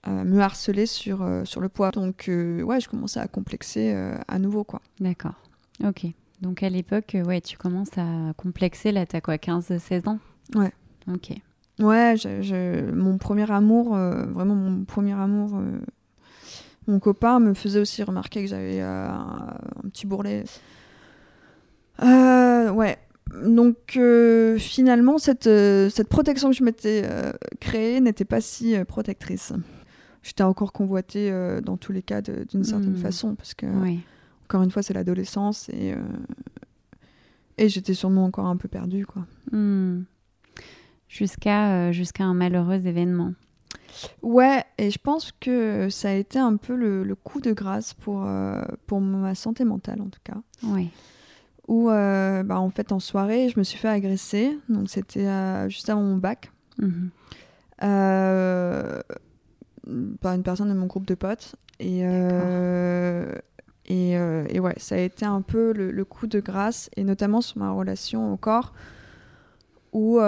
[0.07, 1.91] me harcelaient sur, sur le poids.
[1.91, 3.95] Donc, ouais, je commençais à complexer
[4.27, 4.81] à nouveau, quoi.
[5.01, 5.35] D'accord.
[5.85, 6.07] Ok.
[6.41, 8.93] Donc, à l'époque, ouais, tu commences à complexer.
[8.93, 10.19] Là, t'as quoi, 15-16 ans?
[10.55, 10.73] Ouais.
[11.13, 11.33] Ok.
[11.79, 12.15] Ouais,
[12.93, 15.61] mon premier amour, vraiment mon premier amour
[16.87, 20.45] mon copain me faisait aussi remarquer que j'avais un, petit bourrelet.
[22.03, 22.99] Euh, ouais.
[23.45, 27.05] Donc euh, finalement, cette, euh, cette protection que je m'étais
[27.61, 29.53] créée n'était pas si protectrice.
[30.23, 31.33] J'étais encore convoitée
[31.65, 33.03] dans tous les cas d'une certaine hmm.
[33.03, 33.67] façon, parce que,
[34.45, 35.95] encore une fois, c'est l'adolescence et,
[37.57, 39.07] et j'étais sûrement encore un peu perdue.
[39.07, 39.25] quoi.
[39.51, 40.03] Hmm.
[41.09, 43.33] Jusqu'à jusqu'à un malheureux événement.
[44.23, 48.29] Ouais, et je pense que ça a été un peu le, coup de grâce pour,
[48.87, 50.37] pour ma santé mentale, en tout cas.
[50.65, 50.91] Oui
[51.71, 54.59] où euh, bah, en fait en soirée je me suis fait agresser.
[54.69, 56.53] Donc c'était euh, juste avant mon bac.
[56.79, 57.11] Mhm.
[57.85, 59.01] euh,
[60.21, 61.55] par une personne de mon groupe de potes.
[61.79, 62.01] Et
[63.87, 66.91] et, et, ouais ça a été un peu le, coup de grâce.
[66.97, 68.75] Et notamment sur ma relation au corps
[69.93, 70.19] où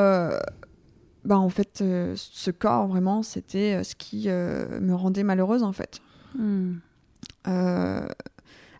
[1.24, 6.00] bah en fait ce corps vraiment c'était ce qui me rendait malheureuse en fait.
[6.36, 6.74] Hmm.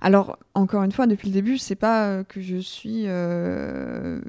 [0.02, 3.04] Alors, encore une fois, depuis le début, c'est pas euh, que je suis.
[3.06, 4.20] Euh...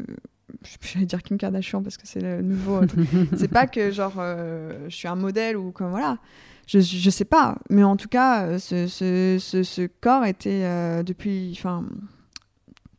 [0.82, 2.82] J'allais dire Kim Kardashian parce que c'est le nouveau.
[3.36, 5.90] c'est pas que, genre, euh, je suis un modèle ou comme.
[5.90, 6.20] Voilà.
[6.68, 7.58] Je, je sais pas.
[7.72, 11.52] Mais en tout cas, ce, ce, ce, corps était euh, depuis.
[11.58, 11.84] Enfin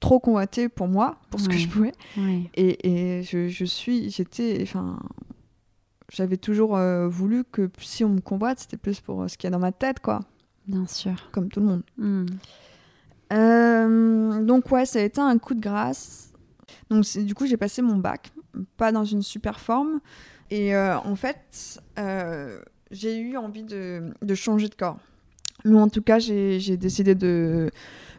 [0.00, 1.92] trop convoité pour moi, pour ce que je pouvais.
[2.54, 4.98] Et, et je, je, suis, j'étais, enfin,
[6.12, 9.50] j'avais toujours voulu que si on me convoite, c'était plus pour ce qu'il y a
[9.50, 10.20] dans ma tête, quoi.
[10.66, 11.14] Bien sûr.
[11.32, 11.82] Comme tout le monde.
[11.96, 12.26] Hmm.
[13.32, 16.32] Euh, donc ouais, ça a été un coup de grâce.
[16.90, 18.32] Donc du coup, j'ai passé mon bac,
[18.76, 20.00] pas dans une super forme.
[20.50, 22.60] Et euh, en fait, euh,
[22.90, 24.98] j'ai eu envie de, de, changer de corps.
[25.64, 27.70] Mais en tout cas, j'ai décidé de,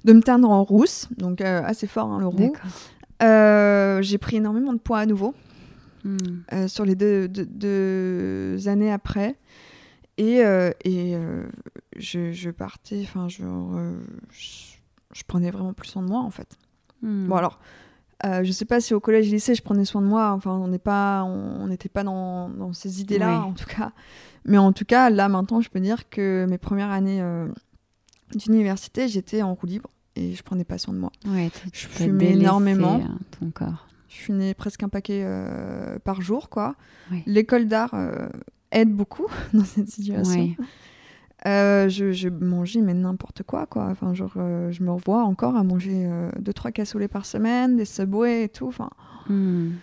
[0.03, 2.53] de, me teindre en rousse, donc assez fort hein, le roux.
[4.01, 5.35] j'ai pris énormément de poids à nouveau
[6.03, 6.67] hmm.
[6.67, 9.35] sur les deux, deux, années après.
[10.17, 10.39] Et,
[10.83, 11.17] et
[11.97, 13.43] je, je, partais, enfin, je,
[14.31, 14.74] je
[15.23, 16.57] prenais vraiment plus soin de moi en fait.
[17.01, 17.27] Hmm.
[17.27, 17.59] Bon alors,
[18.25, 20.31] euh, je sais pas si au collège, lycée, je prenais soin de moi.
[20.31, 23.91] Enfin, on n'est pas, on n'était pas dans, dans ces idées-là en tout cas.
[24.45, 27.47] Mais en tout cas, là maintenant, je peux dire que mes premières années euh,
[28.35, 31.11] d'université, j'étais en roue libre et je prenais pas soin de moi.
[31.73, 32.97] je fumais énormément.
[32.99, 33.87] Euh, ton corps.
[34.07, 36.75] Je fumais presque un paquet euh, par jour, quoi.
[37.25, 37.95] L'école d'art
[38.71, 40.55] aide beaucoup dans cette situation.
[41.45, 43.85] Euh, je, mangeais mais n'importe quoi quoi.
[43.91, 47.27] Enfin genre euh, je me revois encore à manger 2 euh, deux trois cassoulets par
[47.27, 48.89] semaine des subways et tout enfin.
[49.29, 49.73] Hmm.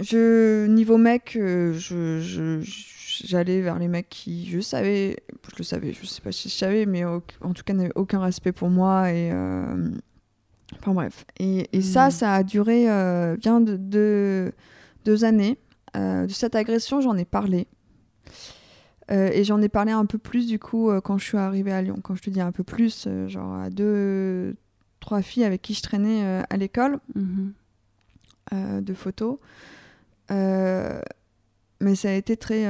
[0.00, 2.60] je niveau mec je,
[3.24, 5.16] j'allais vers les mecs qui je savais
[5.50, 7.20] je le savais je sais pas si je savais mais en
[7.54, 9.32] tout cas n'avaient aucun respect pour moi et
[10.78, 11.24] enfin bref.
[11.38, 12.10] Et, et ça hmm.
[12.10, 12.84] ça a duré
[13.38, 14.52] bien de, de,
[15.06, 15.56] deux années.
[15.94, 17.68] De cette agression j'en ai parlé
[19.10, 21.72] euh, et j'en ai parlé un peu plus du coup euh, quand je suis arrivée
[21.72, 21.98] à Lyon.
[22.02, 24.56] Quand je te dis un peu plus, euh, genre à deux,
[25.00, 27.52] trois filles avec qui je traînais à l'école mhm.
[28.80, 29.38] de photos.
[30.30, 32.66] mais ça a été très.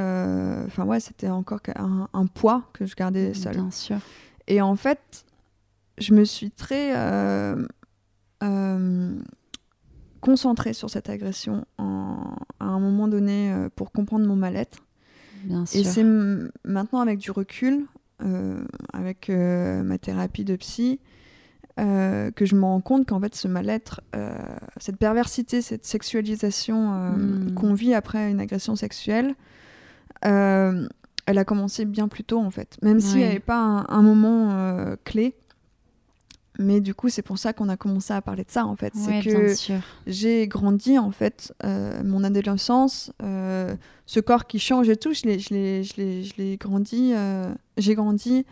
[0.66, 3.54] Enfin, ouais, c'était encore un, poids que je gardais seul.
[3.54, 3.98] Bien sûr.
[4.46, 5.24] Et en fait,
[5.98, 6.92] je me suis très
[10.20, 14.83] concentrée sur cette agression à un moment donné pour comprendre mon mal-être.
[15.74, 16.04] Et c'est
[16.64, 17.86] maintenant avec du recul,
[18.22, 21.00] euh, avec euh, ma thérapie de psy,
[21.80, 24.02] euh, que je me rends compte qu'en fait ce mal-être,
[24.76, 27.54] cette perversité, cette sexualisation hmm.
[27.54, 29.34] qu'on vit après une agression sexuelle,
[30.22, 34.96] elle a commencé bien plus tôt en fait, même s'il n'y avait pas un, moment
[35.04, 35.34] clé.
[36.58, 38.92] Mais du coup, c'est pour ça qu'on a commencé à parler de ça en fait.
[38.94, 39.54] c'est que
[40.06, 41.52] j'ai grandi en fait,
[42.04, 45.26] mon adolescence, ce corps qui change et tout, je
[46.38, 47.12] l'ai grandi,
[47.76, 48.44] j'ai grandi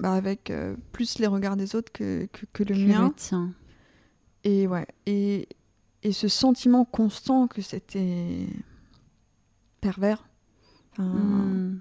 [0.00, 3.12] bah, avec euh, plus les regards des autres que, que, le mien.
[4.44, 5.46] Et ouais, et,
[6.02, 8.46] et ce sentiment constant que c'était
[9.82, 10.26] pervers.
[10.96, 11.76] Hmm.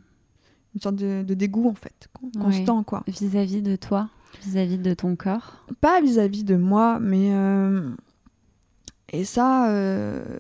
[0.76, 2.10] Une sorte de, dégoût en fait,
[2.40, 3.04] constant quoi.
[3.08, 4.10] Vis-à-vis de toi,
[4.44, 7.34] vis-à-vis de ton corps Pas vis-à-vis de moi, mais.
[7.34, 7.90] Euh,
[9.12, 9.72] et ça.
[9.72, 10.40] Euh...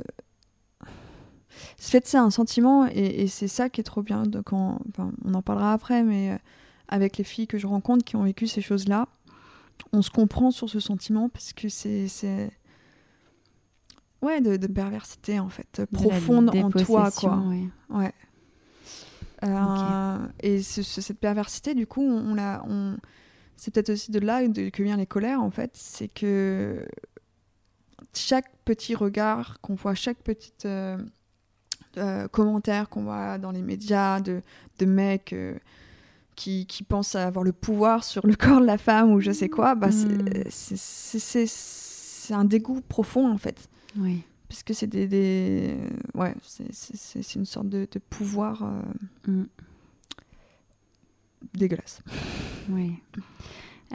[1.77, 4.23] C'est un sentiment, et, et c'est ça qui est trop bien.
[4.23, 4.80] De quand...
[4.89, 6.38] Enfin, on en parlera après, mais euh,
[6.89, 9.07] avec les filles que je rencontre qui ont vécu ces choses-là.
[9.93, 12.07] On se comprend sur ce sentiment parce que c'est.
[14.21, 17.41] Ouais, de, perversité en fait, profonde en toi, quoi.
[17.89, 18.13] Ouais.
[19.44, 22.64] Euh, et cette perversité, du coup, on, l'a.
[22.68, 22.98] On...
[23.56, 25.72] C'est peut-être aussi de là que vient les colères, en fait.
[25.74, 26.86] C'est que
[28.14, 30.98] chaque petit regard qu'on voit, chaque petit euh,
[31.98, 34.42] euh, commentaire qu'on voit dans les médias de,
[34.80, 35.36] de mecs
[36.36, 39.50] qui, qui pense avoir le pouvoir sur le corps de la femme ou je sais
[39.50, 39.90] quoi, bah,
[40.50, 43.70] c'est un dégoût profond en fait.
[43.98, 44.24] Oui.
[44.50, 45.78] Parce que c'est des, des,
[46.16, 49.45] Ouais, c'est une sorte de, de pouvoir euh, hmm.
[51.54, 52.02] dégueulasse.
[52.70, 52.95] Oui.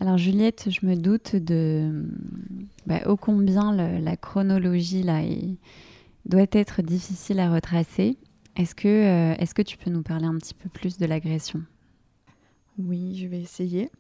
[0.01, 2.09] Alors Juliette, je me doute de
[2.87, 5.23] bah, ô combien la chronologie là
[6.25, 8.17] doit être difficile à retracer.
[8.57, 11.63] Est-ce que, euh, est-ce que tu peux nous parler un petit peu plus de l'agression?
[12.79, 13.91] Oui, je vais essayer.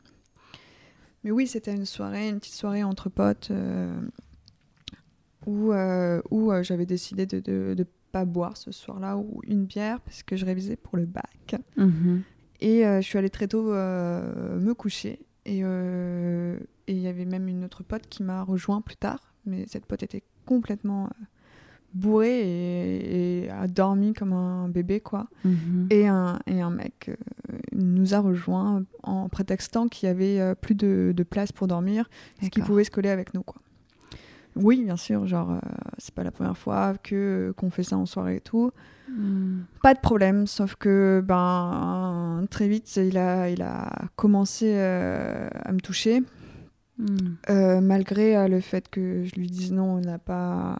[1.24, 3.92] Mais oui, c'était une soirée, une petite soirée entre potes euh,
[5.46, 10.00] où, euh, où euh, j'avais décidé de ne pas boire ce soir-là ou une bière
[10.00, 11.56] parce que je révisais pour le bac.
[11.76, 12.22] Mhm.
[12.60, 15.20] Et je suis allée très tôt me coucher.
[15.44, 19.34] Et il y avait même une autre pote qui m'a rejoint plus tard.
[19.44, 21.10] Mais cette pote était complètement
[21.94, 25.28] bourré et, a dormi comme un bébé, quoi.
[25.44, 25.86] Mhm.
[25.90, 27.14] Et, un, et un mec euh,
[27.72, 32.10] nous a rejoint en prétextant qu'il y avait euh, plus de, de, place pour dormir,
[32.42, 33.60] ce qui pouvait se coller avec nous, quoi.
[34.56, 35.58] Oui, bien sûr, genre, euh,
[35.98, 38.70] c'est pas la première fois que qu'on fait ça en soirée et tout.
[39.08, 39.62] Hmm.
[39.82, 45.80] Pas de problème, sauf que ben très vite, il a, il a commencé à me
[45.80, 46.22] toucher.
[46.96, 47.80] Hmm.
[47.80, 50.78] malgré le fait que je lui dise non, on n'a pas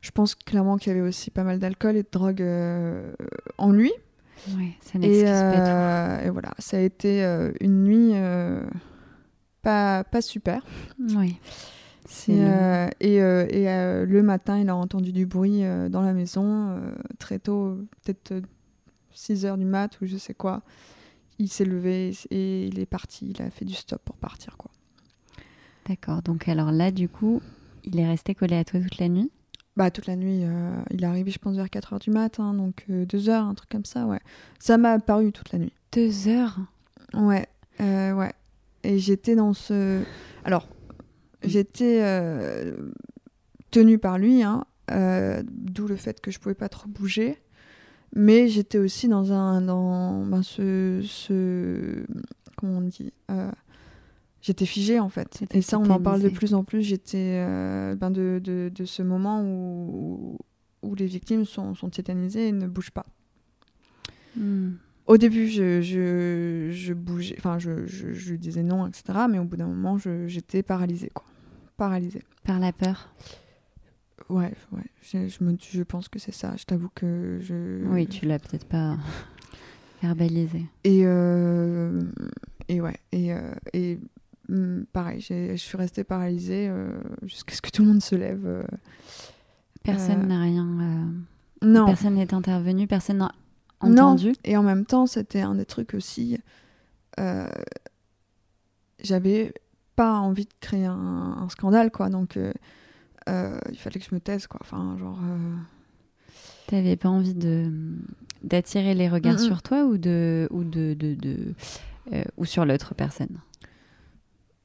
[0.00, 3.12] je pense clairement qu'il y avait aussi pas mal d'alcool et de drogue euh,
[3.58, 3.92] en lui.
[4.56, 5.58] Ouais, ça n'excuse pas tout.
[5.60, 8.14] Euh, et voilà, ça a été euh, une nuit
[9.62, 10.64] pas, pas super.
[10.98, 11.38] Oui.
[12.28, 16.80] Et, et le matin, il a entendu du bruit dans la maison,
[17.18, 18.42] très tôt, peut-être
[19.12, 20.62] 6 heures du mat ou je sais quoi.
[21.38, 24.56] Il s'est levé et il est parti, il a fait du stop pour partir.
[24.56, 24.70] quoi.
[25.88, 27.40] D'accord, donc alors là, du coup,
[27.84, 29.30] il est resté collé à toi toute la nuit?
[29.76, 30.44] Bah, toute la nuit.
[30.44, 33.46] Euh, il est arrivé, je pense, vers 4 h du matin, donc 2 euh, heures,
[33.46, 34.20] un truc comme ça, ouais.
[34.58, 35.72] Ça m'a paru toute la nuit.
[35.92, 36.58] 2 heures?
[37.14, 37.46] Ouais,
[37.80, 38.32] euh, ouais.
[38.82, 40.02] Et j'étais dans ce.
[40.44, 40.68] Alors,
[41.42, 42.02] j'étais
[43.70, 47.38] tenue par lui, hein, d'où le fait que je pouvais pas trop bouger.
[48.14, 49.60] Mais j'étais aussi dans un.
[49.60, 52.04] Dans ben, ce, ce.
[52.56, 53.12] Comment on dit
[54.42, 55.42] J'étéfigée en fait.
[55.50, 56.82] Et ça, on en parle de plus en plus.
[56.82, 60.38] J'étais euh, ben de, de, de, ce moment où,
[60.82, 63.04] où les victimes sont, sont tétanisées et ne bougent pas.
[64.36, 64.70] Hmm.
[65.06, 69.26] Au début, je, je, je bougeais, enfin, je, je, je, disais non, etc.
[69.28, 71.26] Mais au bout d'un moment, j'étais paralysée, quoi.
[71.80, 72.22] Paralysée.
[72.44, 73.08] Par la peur
[74.28, 74.84] Ouais, ouais.
[75.00, 76.54] Je, je, me, je pense que c'est ça.
[76.58, 77.86] Je t'avoue que je.
[77.86, 78.98] Oui, tu l'as peut-être pas
[80.02, 80.66] verbalisé.
[80.84, 82.02] Et, euh,
[82.68, 82.98] et ouais.
[83.12, 83.98] Et, euh, et
[84.50, 88.66] Mm, pareil, je suis restée paralysée euh, jusqu'à ce que tout le monde se lève.
[89.82, 90.66] Personne n'a rien.
[91.62, 91.86] non.
[91.86, 93.32] Personne n'est intervenu, personne n'a
[93.80, 94.26] entendu.
[94.28, 94.32] Non.
[94.44, 96.38] Et en même temps, c'était un des trucs aussi.
[99.02, 99.54] J'avais
[100.02, 102.08] pas envie de créer un, scandale, quoi.
[102.08, 104.60] Donc, il fallait que je me taise, quoi.
[104.62, 105.18] Enfin, genre.
[106.66, 107.70] T'avais pas envie de
[108.42, 111.54] d'attirer les regards sur toi ou de ou de, de, de
[112.36, 113.40] ou sur l'autre personne?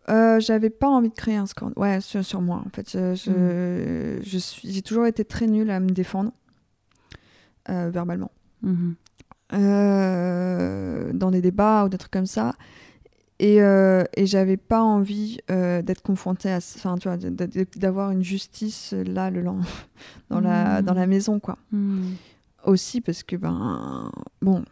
[0.09, 1.77] Euh, j'avais pas envie de créer un scandale.
[1.77, 2.91] Ouais, sur, sur moi, en fait.
[2.91, 4.39] Je, je, mm.
[4.39, 6.31] suis, j'ai toujours été très nulle à me défendre
[7.69, 8.31] euh, verbalement.
[8.63, 8.93] Mm-hmm.
[9.53, 12.53] Euh, dans des débats ou des trucs comme ça.
[13.39, 16.57] Et, euh, et j'avais pas envie euh, d'être confrontée à.
[16.57, 17.17] Enfin, tu vois,
[17.75, 19.43] d'avoir une justice là, le
[20.29, 21.57] dans, la, dans la maison, quoi.
[21.71, 22.13] Hmm.
[22.63, 24.09] Aussi parce que, ben.
[24.41, 24.63] Bon,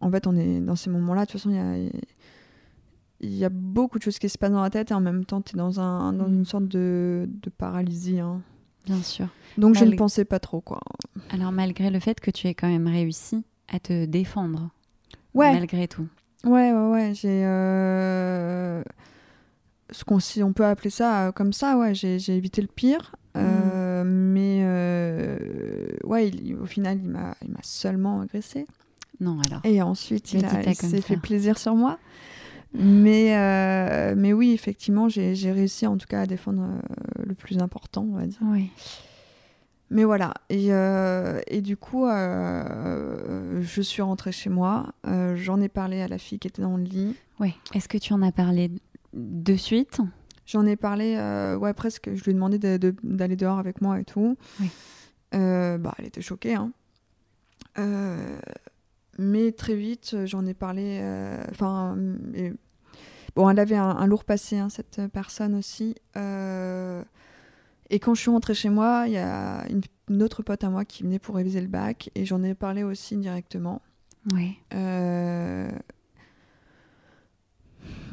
[0.00, 1.22] en fait, on est dans ces moments-là.
[1.22, 4.62] De toute façon, il y a, y a beaucoup de choses qui se passent dans
[4.62, 6.44] la tête et en même temps, tu es dans, un, dans une hmm.
[6.44, 8.18] sorte de, de paralysie.
[8.18, 8.42] Hein.
[8.84, 9.28] Bien sûr.
[9.58, 10.80] Donc, je ne pensais pas trop, quoi.
[11.30, 14.70] Alors, malgré le fait que tu aies quand même réussi à te défendre.
[15.34, 15.52] Ouais.
[15.52, 16.08] Malgré tout.
[16.44, 17.12] Ouais, ouais, ouais.
[17.14, 17.42] J'ai.
[17.44, 18.82] Euh,
[19.90, 21.94] ce qu'on si on peut appeler ça euh, comme ça, ouais.
[21.94, 23.16] J'ai évité le pire.
[23.36, 24.08] Euh, mm.
[24.08, 24.64] Mais
[26.04, 26.30] ouais,
[26.60, 28.66] au final, il m'a seulement agressé.
[29.20, 29.60] Non, alors.
[29.64, 31.98] Et ensuite, il, s'est fait plaisir sur moi.
[32.74, 36.80] Mais, mais oui, effectivement, j'ai réussi en tout cas à défendre
[37.24, 38.38] le plus important, on va dire.
[38.42, 38.70] Oui.
[39.90, 45.60] Mais voilà, et, euh, et du coup, euh, je suis rentrée chez moi, euh, j'en
[45.62, 47.16] ai parlé à la fille qui était dans le lit.
[47.40, 48.70] Oui, est-ce que tu en as parlé
[49.14, 50.00] de suite?
[50.44, 51.16] J'en ai parlé,
[51.58, 54.36] ouais, presque, je lui ai demandé d'aller dehors avec moi et tout.
[54.60, 54.70] Oui.
[55.32, 56.72] bah, elle était choquée, hein.
[59.18, 61.00] mais très vite, j'en ai parlé,
[61.50, 61.96] enfin,
[63.36, 65.94] bon, elle avait un, un lourd passé, hein, cette personne aussi.
[67.90, 70.84] Et quand je suis rentrée chez moi, il y a une, autre pote à moi
[70.84, 73.80] qui venait pour réviser le bac et j'en ai parlé aussi directement.
[74.32, 74.58] Oui.
[74.74, 75.70] Euh,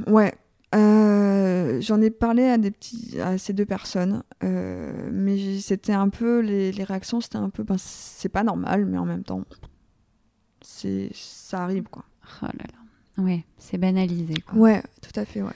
[0.07, 0.34] ouais.
[0.73, 6.09] Euh, j'en ai parlé à, des petits, à ces deux personnes, euh, mais c'était un
[6.09, 9.43] peu les, les réactions, c'était un peu, ben, c'est pas normal, mais en même temps,
[10.61, 12.03] c'est ça arrive quoi.
[12.41, 13.23] Oh là là.
[13.23, 14.57] Ouais, c'est banalisé quoi.
[14.57, 15.53] Ouais, tout à fait, ouais.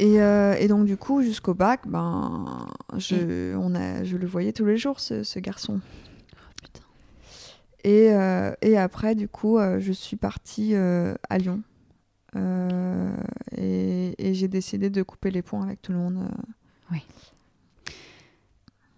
[0.00, 2.66] Euh, et, donc, du coup, jusqu'au bac, ben,
[2.96, 5.80] je, on a, je le voyais tous les jours, ce, garçon.
[6.34, 6.78] Oh,
[7.84, 11.62] et, euh, et, après, du coup, euh, je suis partie à Lyon.
[12.36, 16.28] et, et j'ai décidé de couper les ponts avec tout le monde.
[16.90, 17.04] Oui.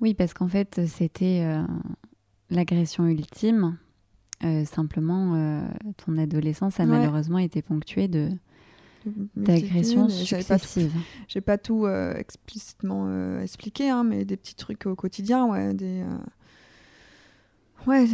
[0.00, 1.46] Oui, parce qu'en fait, c'était
[2.50, 3.76] l'agression ultime.
[4.64, 5.62] simplement,
[6.04, 8.30] ton adolescence a malheureusement été ponctuée de
[9.36, 10.92] d'agressions successives.
[11.28, 15.74] J'ai pas tout euh, explicitement euh, expliqué, hein, mais des petits trucs au quotidien, ouais,
[15.74, 16.02] des...
[16.02, 16.18] Euh,
[17.86, 18.08] ouais,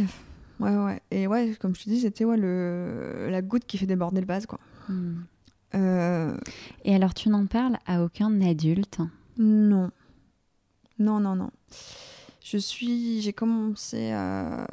[0.59, 1.01] ouais, ouais.
[1.11, 3.27] Et ouais, comme je te dis, c'était ouais, le...
[3.29, 4.59] la goutte qui fait déborder le vase, quoi.
[4.89, 5.21] Hmm.
[6.83, 8.99] Et alors, tu n'en parles à aucun adulte?
[9.37, 9.89] Non.
[10.99, 11.51] Non, non, non.
[12.43, 13.21] Je suis...
[13.21, 14.67] J'ai commencé à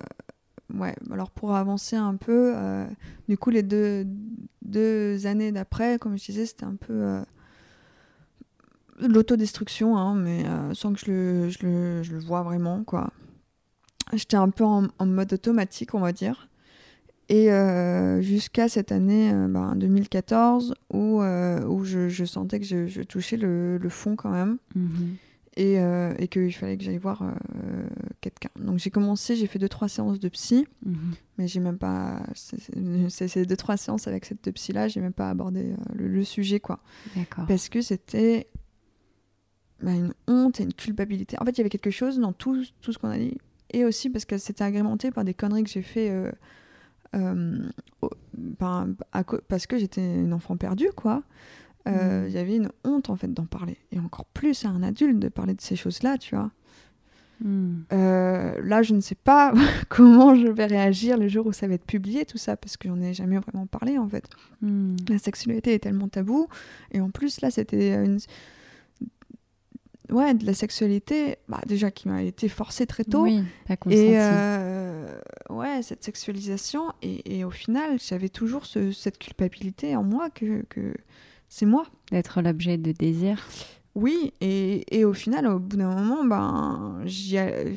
[0.74, 2.86] ouais, alors pour avancer un peu, euh,
[3.28, 4.06] du coup, les deux,
[4.62, 7.22] deux années d'après, comme je disais, c'était un peu euh,
[9.00, 13.10] l'autodestruction, hein, mais euh, sans que je le, je, le, je le, vois vraiment, quoi.
[14.12, 16.48] J'étais un peu en, mode automatique, on va dire.
[17.30, 17.50] Et
[18.22, 23.88] jusqu'à cette année, ben, 2014, où, où je, je, sentais que je, touchais le, le,
[23.90, 24.56] fond quand même.
[24.74, 25.27] Mm-hmm
[25.58, 27.84] et, euh, et qu'il fallait que j'aille voir euh,
[28.20, 28.50] quelqu'un.
[28.60, 31.14] Donc j'ai commencé, j'ai fait deux trois séances de psy, mhm.
[31.36, 35.28] mais j'ai même pas c'est deux trois séances avec cette psy là, j'ai même pas
[35.28, 36.78] abordé euh, le, sujet quoi.
[37.48, 38.46] Parce que c'était
[39.82, 41.36] bah, une honte et une culpabilité.
[41.40, 43.36] En fait, il y avait quelque chose dans tout, tout ce qu'on a dit,
[43.70, 46.12] et aussi parce que c'était agrémenté par des conneries que j'ai fait.
[49.48, 51.24] parce que j'étais une enfant perdue, quoi.
[51.88, 53.78] Euh, y avait une honte en fait d'en parler.
[53.92, 56.50] Et encore plus à un adulte de parler de ces choses-là, tu vois.
[57.40, 57.82] Hmm.
[57.92, 59.52] Euh, là, je ne sais pas
[59.88, 62.88] comment je vais réagir le jour où ça va être publié, tout ça, parce que
[62.88, 64.28] j'en ai jamais vraiment parlé en fait.
[64.60, 64.96] Hmm.
[65.08, 66.48] La sexualité est tellement tabou.
[66.92, 68.18] Et en plus, là, c'était une.
[70.10, 73.24] Ouais, de la sexualité, bah, déjà qui m'a été forcée très tôt.
[73.24, 73.42] Oui,
[73.90, 75.18] Et euh,
[75.50, 76.92] ouais, cette sexualisation.
[77.02, 80.94] Et, et au final, j'avais toujours ce, cette culpabilité en moi que, que
[81.48, 81.84] c'est moi.
[82.10, 83.46] D'être l'objet de désir.
[83.94, 87.02] Oui, et, et, au final, au bout d'un moment, ben,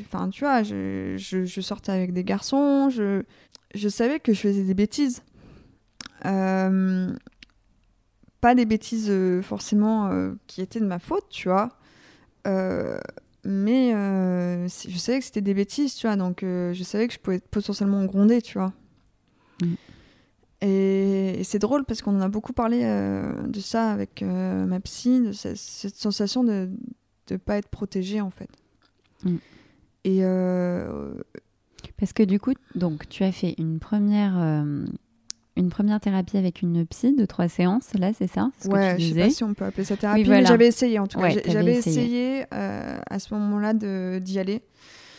[0.06, 3.24] enfin, tu vois, je, je, sortais avec des garçons, je,
[3.74, 5.24] je savais que je faisais des bêtises.
[6.26, 7.12] Euh,
[8.40, 11.70] pas des bêtises euh, forcément euh, qui étaient de ma faute, tu vois.
[13.44, 17.40] mais je savais que c'était des bêtises, tu vois, donc je savais que je pouvais
[17.40, 18.74] potentiellement gronder, tu vois.
[19.64, 19.74] Mm.
[20.62, 24.80] Et, c'est drôle parce qu'on en a beaucoup parlé euh, de ça avec euh, ma
[24.80, 25.58] psy, de cette,
[25.96, 26.70] sensation de
[27.30, 28.50] ne pas être protégée en fait.
[29.24, 29.36] Mm.
[30.04, 31.14] Et euh,
[31.98, 34.66] parce que du coup, donc tu as fait une première
[35.58, 39.14] une première thérapie avec une psy de trois séances, là, c'est ça ce Ouais, je
[39.14, 41.30] sais pas si on peut appeler ça thérapie, mais j'avais essayé en tout cas.
[41.46, 43.74] j'avais essayé, à ce moment-là
[44.20, 44.62] d'y aller.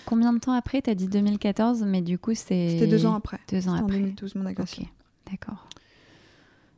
[0.04, 2.70] Combien de temps après Tu as dit 2014, mais du coup, c'est.
[2.70, 3.38] C'était deux ans après.
[3.50, 3.96] Deux ans après.
[3.96, 4.84] en 2012, mon agression.
[5.32, 5.66] D'accord.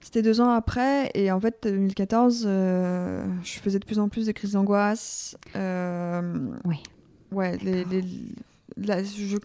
[0.01, 4.33] C'était deux ans après, et en fait, 2014, je faisais de plus en plus de
[4.33, 5.37] crises d'angoisse.
[5.55, 6.83] oui.
[7.33, 7.85] Ouais, les,
[8.77, 9.37] là, je,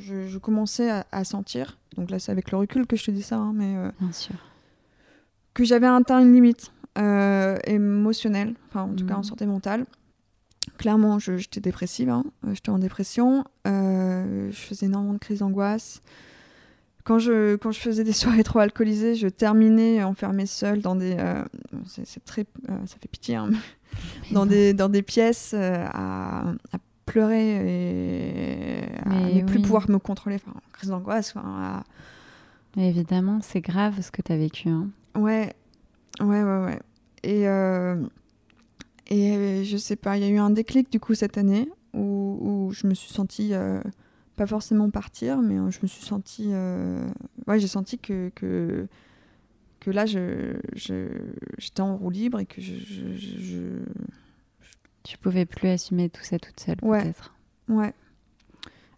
[0.00, 3.36] je, commençais à, sentir, donc là c'est avec le recul que je te dis ça,
[3.36, 4.34] hein, mais Bien sûr.
[5.54, 6.72] que j'avais atteint une limite
[7.66, 9.24] émotionnelle, enfin en tout cas en mmh.
[9.24, 9.86] santé mentale
[10.76, 12.24] clairement, j'étais dépressive, hein.
[12.44, 16.02] euh, j'étais en dépression, euh, je faisais énormément de crises d'angoisse.
[17.06, 21.16] Quand je, quand je faisais des soirées trop alcoolisées, je terminais enfermée seule dans des.
[21.18, 21.44] Euh,
[21.86, 22.46] c'est très,
[22.86, 23.50] ça fait pitié, hein,
[24.32, 30.36] dans, des, dans des pièces à, à, pleurer et à ne plus pouvoir me contrôler.
[30.36, 31.34] Enfin, crise d'angoisse.
[32.76, 34.68] Évidemment, c'est grave ce que tu as vécu.
[34.68, 34.88] Hein.
[35.14, 35.54] Ouais,
[36.20, 36.80] ouais, ouais, ouais.
[37.22, 37.46] Et.
[39.08, 41.68] Et euh, je sais pas, il y a eu un déclic du coup cette année
[41.94, 43.80] où, où je me suis sentie, euh,
[44.36, 46.52] pas forcément partir, mais euh, je me suis sentie.
[47.46, 48.86] ouais, j'ai senti que, que,
[49.80, 53.82] que là, je, j'étais en roue libre et que je, je,
[55.04, 57.02] Tu pouvais plus assumer tout ça toute seule, ouais.
[57.02, 57.34] peut-être.
[57.68, 57.94] Ouais.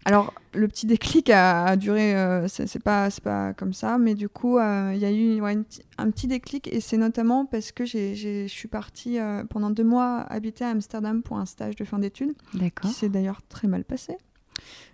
[0.08, 4.56] Alors, le petit déclic a, duré, euh, c'est pas, pas comme ça, mais du coup,
[4.56, 8.68] euh, il y a eu un petit déclic, et c'est notamment parce que je suis
[8.68, 12.32] partie euh, pendant deux mois habiter à Amsterdam pour un stage de fin d'études,
[12.80, 14.16] qui s'est d'ailleurs très mal passé,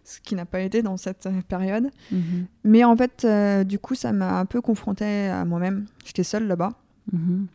[0.04, 1.90] ce qui n'a pas été dans cette période.
[2.10, 2.46] Mhm.
[2.64, 3.26] Mais en fait,
[3.66, 5.86] du coup, ça m'a un peu confrontée à moi-même.
[6.04, 6.72] J'étais seule là-bas.
[7.12, 7.46] Mhm.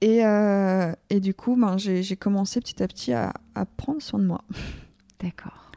[0.00, 0.20] Et,
[1.10, 4.42] et, du coup, ben, j'ai commencé petit à petit à, à prendre soin de moi.
[5.20, 5.68] D'accord.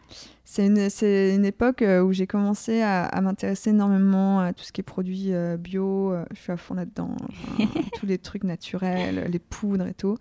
[0.53, 0.89] C'est une,
[1.37, 5.33] une, époque euh, où j'ai commencé à, m'intéresser énormément à tout ce qui est produits
[5.33, 6.11] euh, bio.
[6.11, 7.15] Euh, je suis à fond là-dedans.
[7.95, 10.17] tous les trucs naturels, les poudres et tout.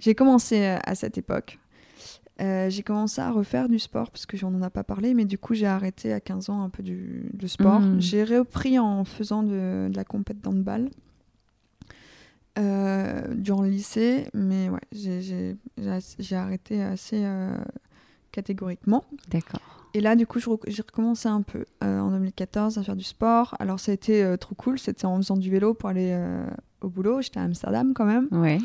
[0.00, 1.58] J'ai commencé à cette époque.
[2.38, 5.38] J'ai commencé à refaire du sport parce que j'en en ai pas parlé, mais du
[5.38, 7.80] coup j'ai arrêté à 15 ans un peu du, sport.
[7.80, 8.00] Hmm.
[8.00, 10.90] J'ai repris en faisant de, la compète d'handball
[12.56, 17.24] durant le lycée, mais ouais, j'ai arrêté assez
[18.32, 19.04] catégoriquement.
[19.30, 19.84] D'accord.
[19.94, 23.54] Et là, du coup, j'ai recommencé un peu euh, en 2014 à faire du sport.
[23.60, 24.78] Alors, ça a été euh, trop cool.
[24.80, 26.44] C'était en faisant du vélo pour aller euh,
[26.80, 27.22] au boulot.
[27.22, 28.26] J'étais à Amsterdam quand même.
[28.32, 28.58] Ouais.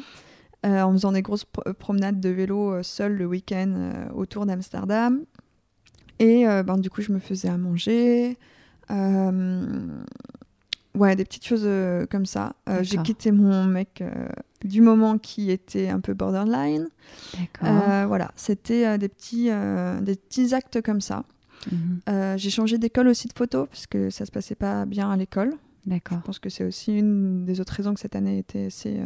[0.64, 1.45] En faisant des grosses
[1.80, 5.24] promenades de vélo seul le week-end autour d'Amsterdam.
[6.20, 8.38] Et ben, du coup, je me faisais à manger.
[10.95, 12.55] Ouais, des petites choses euh, comme ça.
[12.68, 14.28] Euh, j'ai quitté mon mec euh,
[14.66, 16.89] du moment qui était un peu borderline.
[17.38, 18.07] D'accord.
[18.07, 19.49] voilà, c'était des, petits,
[20.01, 21.24] des petits actes comme ça.
[21.70, 22.38] Mhm.
[22.38, 25.53] j'ai changé d'école aussi de photo parce que ça se passait pas bien à l'école.
[25.86, 26.20] D'accord.
[26.20, 28.99] Je pense que c'est aussi une des autres raisons que cette année était assez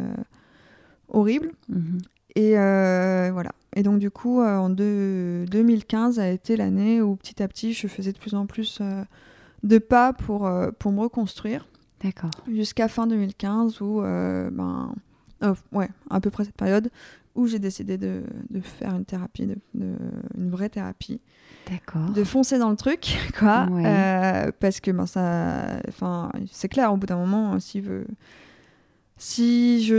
[1.14, 1.52] horrible.
[1.68, 1.98] Mhm.
[2.36, 3.52] Et voilà.
[3.76, 8.12] Et donc, du coup, en 2015 a été l'année où petit à petit, je faisais
[8.12, 8.80] de plus en plus
[9.62, 11.66] de pas pour, pour me reconstruire.
[12.04, 12.30] D'accord.
[12.52, 14.92] Jusqu'à fin 2015 où, euh, ben,
[15.72, 16.90] ouais, à peu près cette période
[17.34, 21.20] où j'ai décidé de, de, faire une thérapie, de, une vraie thérapie.
[21.68, 22.10] D'accord.
[22.10, 23.66] De foncer dans le truc, quoi.
[23.70, 28.06] Euh, parce que ben, ça, enfin, c'est clair, au bout d'un moment, si, veut,
[29.16, 29.96] si je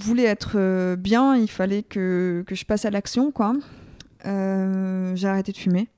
[0.00, 3.54] voulais être euh, bien, il fallait que, que je passe à l'action, quoi.
[4.24, 5.88] j'ai arrêté de fumer.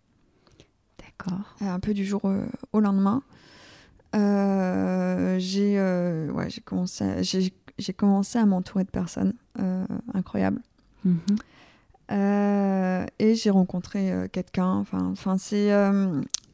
[0.99, 1.57] D'accord.
[1.61, 2.23] Un peu du jour
[2.73, 3.23] au lendemain.
[4.17, 7.53] Euh, j'ai euh, ouais, commencé, à, j'ai,
[7.97, 9.85] commencé à m'entourer de personnes euh,
[10.15, 10.63] incroyables.
[11.05, 11.19] Mhm.
[13.19, 14.73] et j'ai rencontré quelqu'un.
[14.73, 15.71] Enfin, enfin c'est,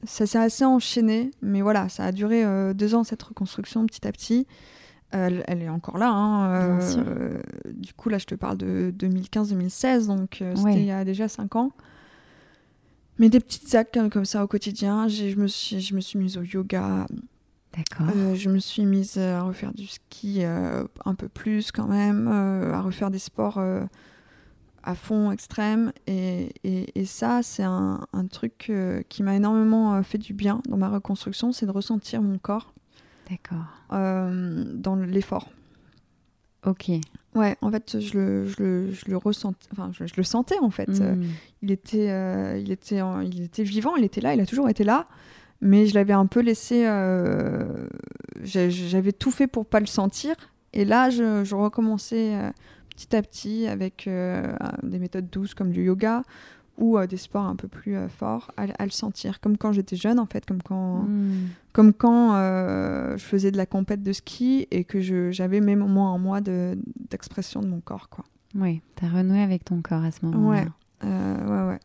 [0.05, 4.13] ça s'est assez enchaîné, mais voilà, ça a duré deux ans cette reconstruction petit à
[4.13, 4.47] petit.
[5.17, 6.11] Elle, elle, est encore là.
[6.11, 6.79] Hein,
[7.73, 11.55] du coup, là, je te parle de 2015-2016, donc c'était il y a déjà cinq
[11.55, 11.71] ans.
[13.19, 15.07] Mais des petites actes comme ça au quotidien.
[15.07, 17.07] je, me suis, je me suis mise au yoga,
[17.77, 18.15] D'accord.
[18.15, 22.29] Euh, je me suis mise à refaire du ski euh, un peu plus quand même,
[22.29, 23.61] euh, à refaire des sports
[24.87, 25.93] à fond extrême.
[26.07, 28.71] Et, et, ça, c'est un, un, truc
[29.09, 32.75] qui m'a énormément fait du bien dans ma reconstruction, c'est de ressentir mon corps.
[33.31, 33.67] D'accord.
[33.91, 35.49] dans l'effort.
[36.67, 36.91] Ok.
[37.35, 40.71] Ouais, en fait, je le, je le, je le ressentais, enfin, je, le sentais en
[40.71, 40.89] fait.
[40.89, 41.25] Hmm.
[41.63, 42.07] il, était,
[42.61, 45.09] il, était, il était vivant, il était là, il a toujours été là
[45.65, 46.85] mais je l'avais un peu laissé.
[46.87, 47.89] Euh,
[48.43, 50.37] j'avais tout fait pour pas le sentir.
[50.73, 52.51] Et là, je, recommençais euh,
[52.91, 56.23] petit à petit avec euh, des méthodes douces comme du yoga
[56.79, 59.41] ou des sports un peu plus forts à, le sentir.
[59.41, 61.49] Comme quand j'étais jeune, en fait, comme quand, hmm.
[61.73, 62.33] comme quand
[63.17, 65.01] je faisais de la compète de ski et que
[65.31, 68.09] j'avais même au moins un mois d'expression de, mon corps.
[68.09, 68.25] Quoi.
[68.57, 70.65] Oui, tu as renoué avec ton corps à ce moment-là.
[71.03, 71.79] Ouais, ouais, ouais.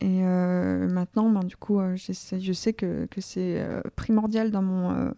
[0.00, 3.60] Et maintenant, ben, du coup, je sais, je sais que, que c'est
[3.96, 5.12] primordial dans mon,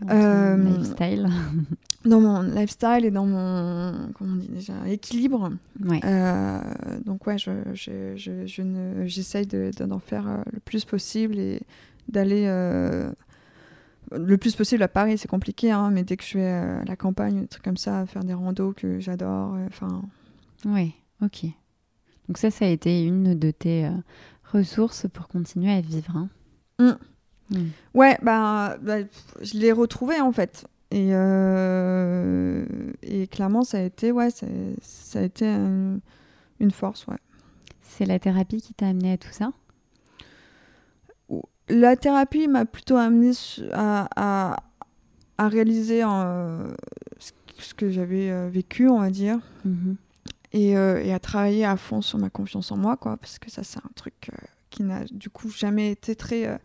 [0.00, 1.28] dans lifestyle
[2.04, 5.50] Dans mon lifestyle et dans mon comment on dit déjà, équilibre.
[7.04, 11.62] donc ouais, je, je, je, je ne, j'essaye d'en faire le plus possible et
[12.08, 12.46] d'aller
[14.12, 16.96] le plus possible à Paris, c'est compliqué, hein, mais dès que je vais à la
[16.96, 20.02] campagne, des trucs comme ça, faire des randos que j'adore, enfin.
[20.66, 20.92] oui,
[21.22, 21.46] ok.
[22.28, 23.90] Donc ça, ça a été une de tes euh,
[24.52, 26.16] ressources pour continuer à vivre.
[26.16, 26.28] Hein.
[26.78, 27.56] Mmh.
[27.56, 27.64] Mmh.
[27.92, 28.98] Ouais, bah, bah,
[29.42, 30.66] je l'ai retrouvé en fait.
[30.90, 32.64] Et, euh,
[33.02, 34.46] et clairement, ça a été, ouais, ça,
[34.80, 37.16] ça a été une force, ouais.
[37.82, 39.52] C'est la thérapie qui t'a amené à tout ça?
[41.68, 43.32] La thérapie m'a plutôt amené
[43.72, 44.56] à,
[45.38, 46.68] à, réaliser euh,
[47.58, 52.18] ce que j'avais euh, vécu, on va dire, euh, et, à travailler à fond sur
[52.18, 54.30] ma confiance en moi, quoi, parce que ça, c'est un truc
[54.70, 56.60] qui n'a du coup jamais été très,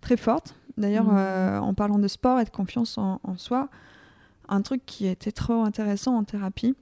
[0.00, 0.54] très forte.
[0.76, 1.62] D'ailleurs, mhm.
[1.62, 3.68] en parlant de sport et de confiance en, soi,
[4.48, 6.74] un truc qui était trop intéressant en thérapie,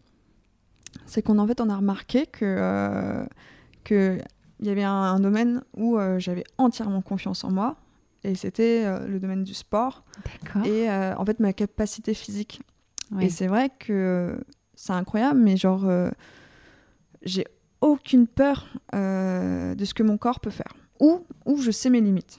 [1.06, 3.26] c'est qu'on en fait, on a remarqué que,
[3.84, 4.18] que
[4.60, 7.76] il y avait un, domaine où euh, j'avais entièrement confiance en moi,
[8.24, 10.04] et c'était euh, le domaine du sport.
[10.64, 12.60] Et euh, en fait, ma capacité physique.
[13.20, 14.40] Et c'est vrai que
[14.76, 15.84] c'est incroyable, mais genre,
[17.22, 17.44] j'ai
[17.80, 22.38] aucune peur de ce que mon corps peut faire, ou, ou je sais mes limites.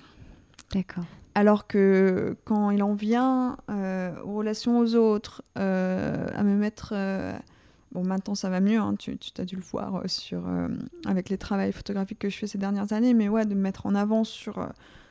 [0.73, 1.03] D'accord.
[1.33, 6.93] Alors que quand il en vient aux relations aux autres, à me mettre
[7.91, 10.69] Bon, maintenant ça va mieux, hein, tu, tu as dû le voir euh, sur, euh,
[11.05, 13.85] avec les travaux photographiques que je fais ces dernières années, mais ouais, de me mettre
[13.85, 14.67] en avant sur, euh,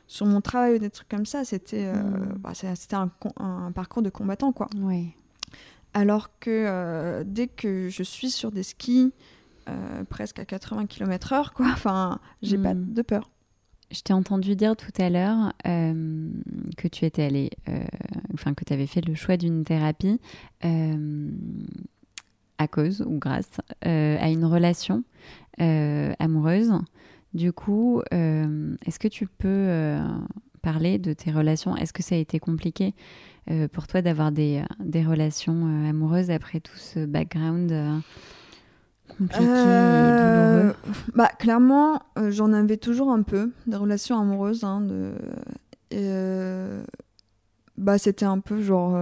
[0.07, 2.39] sur mon travail ou des trucs comme ça, c'était mm.
[2.39, 4.69] bah, c'était un, un, parcours de combattant, quoi.
[4.79, 5.13] Oui.
[5.93, 9.13] Alors que dès que je suis sur des skis
[10.09, 12.95] presque à 80 km/h, quoi, enfin, j'ai pas mm.
[12.95, 13.31] de peur.
[13.91, 17.51] Je t'ai entendu dire tout à l'heure que tu étais allé,
[18.35, 20.21] enfin que tu avais fait le choix d'une thérapie
[22.61, 23.51] à cause ou grâce
[23.87, 25.03] euh, à une relation
[25.61, 26.73] euh, amoureuse.
[27.33, 29.99] Du coup, euh, est-ce que tu peux
[30.61, 31.75] parler de tes relations?
[31.75, 32.95] Est-ce que ça a été compliqué
[33.73, 37.73] pour toi d'avoir des, des relations amoureuses après tout ce background
[39.19, 40.75] compliqué et douloureux?
[41.15, 44.65] Bah, Clairement, j'en avais toujours un peu, des relations amoureuses.
[44.65, 46.83] Hein, de...
[47.77, 48.97] bah, C'était un peu genre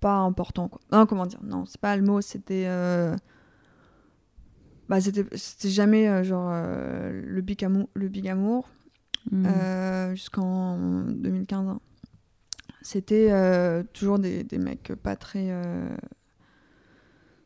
[0.00, 0.80] pas important quoi.
[0.92, 1.40] Non, comment dire?
[1.42, 3.16] Non, c'est pas le mot, c'était euh,
[4.88, 5.24] bah c'était
[5.68, 8.68] jamais euh, genre euh, le big amour le big amour
[10.12, 11.68] jusqu'en 2015.
[11.68, 11.80] Hein.
[12.80, 13.30] C'était
[13.92, 15.52] toujours des, des, mecs pas très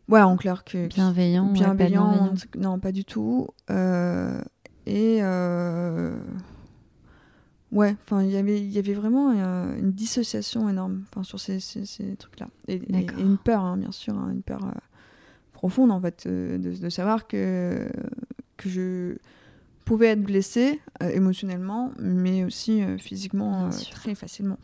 [0.08, 3.48] ouais, en clair que bienveillant, bienveillant, non, pas du tout.
[4.86, 5.22] et
[7.72, 12.48] Ouais, enfin, il y avait vraiment euh, une dissociation énorme sur ces, ces, trucs-là.
[12.68, 12.82] Et,
[13.18, 14.78] une peur, hein, bien sûr, hein, une peur euh,
[15.54, 17.88] profonde, en fait, euh, de, savoir que,
[18.58, 19.16] que je
[19.86, 24.58] pouvais être blessée émotionnellement, mais aussi physiquement très facilement.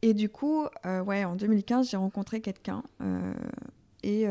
[0.00, 2.84] Et du coup, ouais, en 2015, j'ai rencontré quelqu'un.
[4.02, 4.22] Et,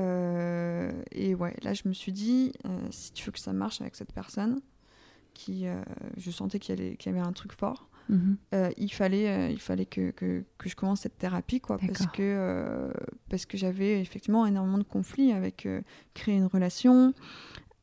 [1.12, 2.54] et ouais, là, je me suis dit,
[2.92, 4.62] si tu veux que ça marche avec cette personne,
[5.38, 5.76] qui, euh,
[6.18, 7.90] je sentais qu'il y, avait un truc fort.
[8.10, 8.38] Mhm.
[8.56, 12.08] Euh, il fallait, euh, il fallait que, que, que, je commence cette thérapie, quoi, parce
[12.08, 12.92] que,
[13.30, 15.68] parce que j'avais effectivement énormément de conflits avec
[16.16, 17.14] créer une relation.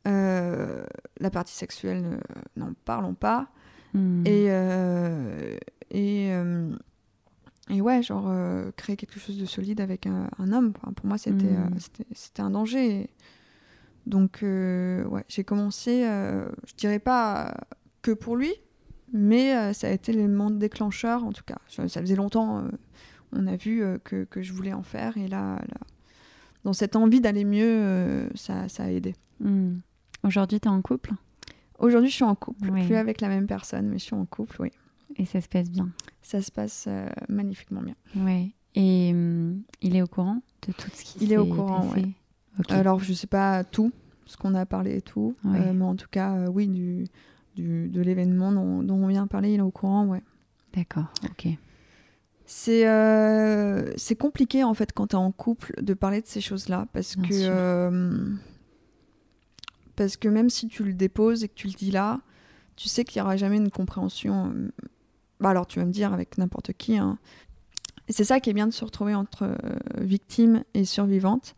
[0.04, 2.20] la partie sexuelle,
[2.56, 3.48] n'en parlons pas.
[3.94, 4.24] Mhm.
[4.26, 4.46] Et,
[5.92, 6.32] et,
[7.70, 8.30] et ouais, genre,
[8.76, 11.56] créer quelque chose de solide avec un, homme, pour moi, c'était
[12.12, 13.08] c'était un danger.
[14.06, 17.54] Donc, euh, ouais, j'ai commencé, euh, je dirais pas
[18.02, 18.52] que pour lui,
[19.12, 21.58] mais euh, ça a été l'élément déclencheur, en tout cas.
[21.68, 22.64] Ça faisait longtemps,
[23.32, 25.60] on a vu que, que, je voulais en faire, et là,
[26.64, 29.14] dans cette envie d'aller mieux, ça, ça, a aidé.
[29.40, 29.78] Hmm.
[30.22, 31.12] Aujourd'hui, tu es en couple?
[31.78, 34.56] Aujourd'hui, je suis en couple, plus avec la même personne, mais je suis en couple,
[34.60, 34.70] oui.
[35.16, 35.90] Et ça se passe bien
[36.22, 36.88] Ça se passe
[37.28, 37.94] magnifiquement bien.
[38.16, 38.54] Oui.
[38.74, 41.88] Et hum, il est au courant de tout ce qui s'est Il est au courant,
[41.94, 42.14] oui.
[42.68, 43.92] Alors, je sais pas tout,
[44.26, 47.06] ce qu'on a parlé et tout, euh, mais en tout cas, euh, oui, du,
[47.56, 50.22] du, de l'événement dont, dont, on vient de parler, il est au courant, ouais.
[50.74, 51.48] D'accord, ok.
[52.46, 56.40] C'est euh, c'est compliqué, en fait, quand tu es en couple, de parler de ces
[56.40, 58.34] choses-là, parce que...
[59.96, 62.20] parce que même si tu le déposes et que tu le dis là,
[62.76, 64.52] tu sais qu'il n'y aura jamais une compréhension.
[65.44, 66.96] Bah alors, tu vas me dire avec n'importe qui.
[66.96, 67.18] Hein.
[68.08, 69.54] C'est ça qui est bien de se retrouver entre
[70.00, 71.54] victime et survivante.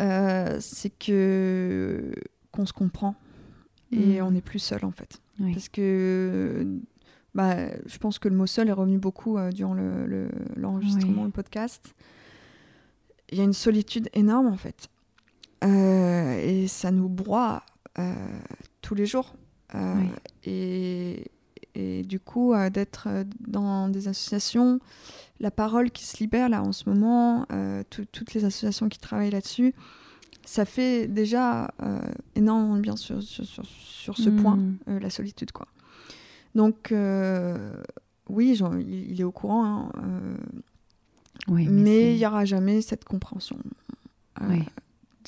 [0.00, 2.12] Euh, c'est que
[2.50, 3.14] qu'on se comprend
[3.92, 4.24] et mm.
[4.24, 5.20] on n'est plus seul en fait.
[5.38, 6.66] Parce que
[7.36, 9.76] bah, je pense que le mot seul est revenu beaucoup durant
[10.56, 11.94] l'enregistrement, le, le podcast.
[13.30, 14.88] Il y a une solitude énorme en fait.
[15.62, 17.62] et ça nous broie
[18.80, 19.36] tous les jours.
[20.44, 21.30] et,
[21.74, 23.08] et, du coup, d'être
[23.40, 24.80] dans des associations,
[25.40, 27.46] la parole qui se libère là en ce moment,
[27.90, 29.74] toutes les associations qui travaillent là-dessus,
[30.44, 32.00] ça fait déjà euh,
[32.34, 34.78] énormément bien sur, sur, sur, ce point, hmm.
[34.88, 35.52] euh, la solitude.
[35.52, 35.66] quoi.
[36.54, 37.74] Donc, euh,
[38.28, 40.36] oui, il, est au courant, hein,
[41.48, 43.56] mais il n'y aura jamais cette compréhension.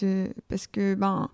[0.00, 1.30] De, parce que, ben,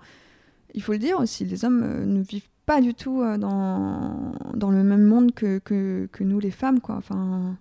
[0.74, 4.84] il faut le dire aussi, les hommes ne vivent pas du tout dans, dans le
[4.84, 6.94] même monde que, que, que, nous, les femmes, quoi.
[6.94, 7.58] Enfin,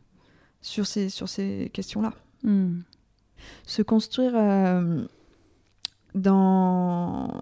[0.61, 2.13] sur ces, sur ces questions-là.
[2.43, 2.81] Hmm.
[3.65, 4.33] Se construire
[6.13, 7.41] dans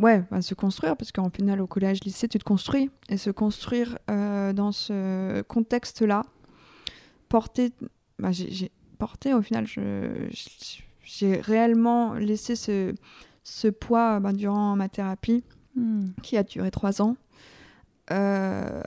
[0.00, 2.90] ouais, se construire, parce qu'en final, au collège, lycée, tu te construis.
[3.08, 6.24] Et se construire euh, dans ce contexte-là,
[7.30, 7.72] porter.
[8.18, 9.66] Bah, j'ai porté, au final,
[11.02, 12.94] j'ai réellement laissé ce,
[13.44, 15.42] ce poids bah, durant ma thérapie,
[15.78, 16.12] hmm.
[16.22, 17.16] qui a duré trois ans.
[18.10, 18.82] Euh,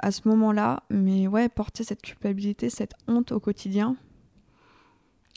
[0.00, 3.96] à ce moment-là, mais ouais, porter cette culpabilité, cette honte au quotidien,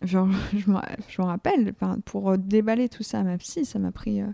[0.01, 1.73] Genre, je me rappelle,
[2.05, 4.27] pour euh, déballer tout ça à ma psy, ça m'a pris euh,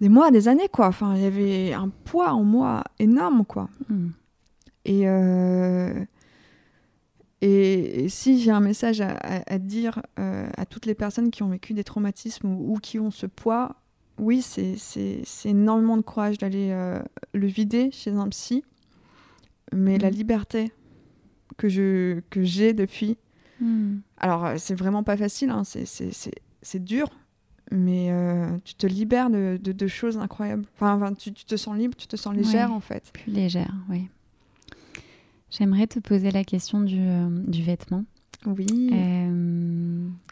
[0.00, 0.88] des mois, des années, quoi.
[0.88, 3.68] Enfin, il y avait un poids en moi énorme, quoi.
[3.88, 4.08] Hmm.
[4.84, 6.04] Et, euh,
[7.42, 11.84] et, si j'ai un message à, dire à toutes les personnes qui ont vécu des
[11.84, 13.76] traumatismes ou, qui ont ce poids,
[14.20, 14.76] oui, c'est
[15.44, 16.70] énormément de courage d'aller
[17.32, 18.64] le vider chez un psy.
[19.72, 20.14] Mais la hmm.
[20.14, 20.72] liberté
[21.56, 23.18] que j'ai que depuis,
[23.60, 23.98] Hmm.
[24.16, 25.62] Alors, euh, c'est vraiment pas facile, hein.
[25.64, 27.08] c'est dur,
[27.70, 30.64] mais euh, tu te libères de, de, choses incroyables.
[30.80, 33.10] Enfin, tu, tu, te sens libre, tu te sens légère en fait.
[33.12, 34.08] Plus légère, oui.
[35.50, 38.04] J'aimerais te poser la question du, euh, du vêtement.
[38.46, 38.90] Oui.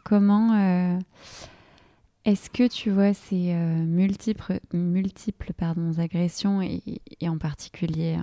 [0.05, 0.99] comment
[2.29, 8.18] est-ce que tu vois ces multiples, multiples pardon, agressions et, en particulier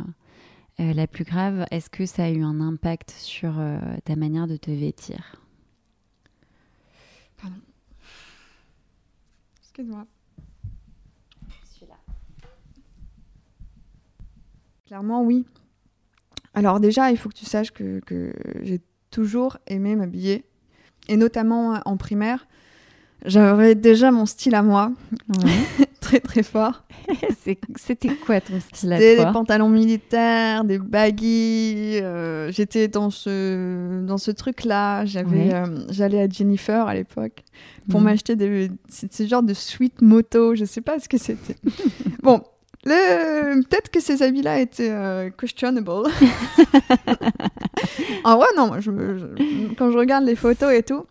[0.79, 4.45] euh, la plus grave, est-ce que ça a eu un impact sur euh, ta manière
[4.45, 5.41] de te vêtir?
[7.41, 7.55] Pardon.
[9.63, 10.05] Excuse-moi.
[14.85, 15.47] Clairement, oui.
[16.53, 18.01] Alors déjà, il faut que tu saches que
[18.61, 20.45] j'ai toujours aimé m'habiller,
[21.07, 22.47] et notamment en primaire.
[23.25, 24.91] J'avais déjà mon style à moi,
[26.01, 26.83] très très fort.
[27.75, 31.99] C'était quoi ton style à toi C'était des pantalons militaires, des baggy.
[32.01, 35.05] Euh, j'étais dans ce, dans ce truc-là.
[35.05, 37.43] J'avais, euh, J'allais à Jennifer à l'époque
[37.89, 38.05] pour mhm.
[38.05, 40.55] m'acheter des, ce genre de sweet moto.
[40.55, 41.55] Je sais pas ce que c'était.
[42.23, 42.41] bon,
[42.83, 45.89] peut-être que ces habits-là étaient euh, questionable.
[48.23, 48.71] en vrai, non.
[49.77, 51.05] quand je regarde les photos et tout,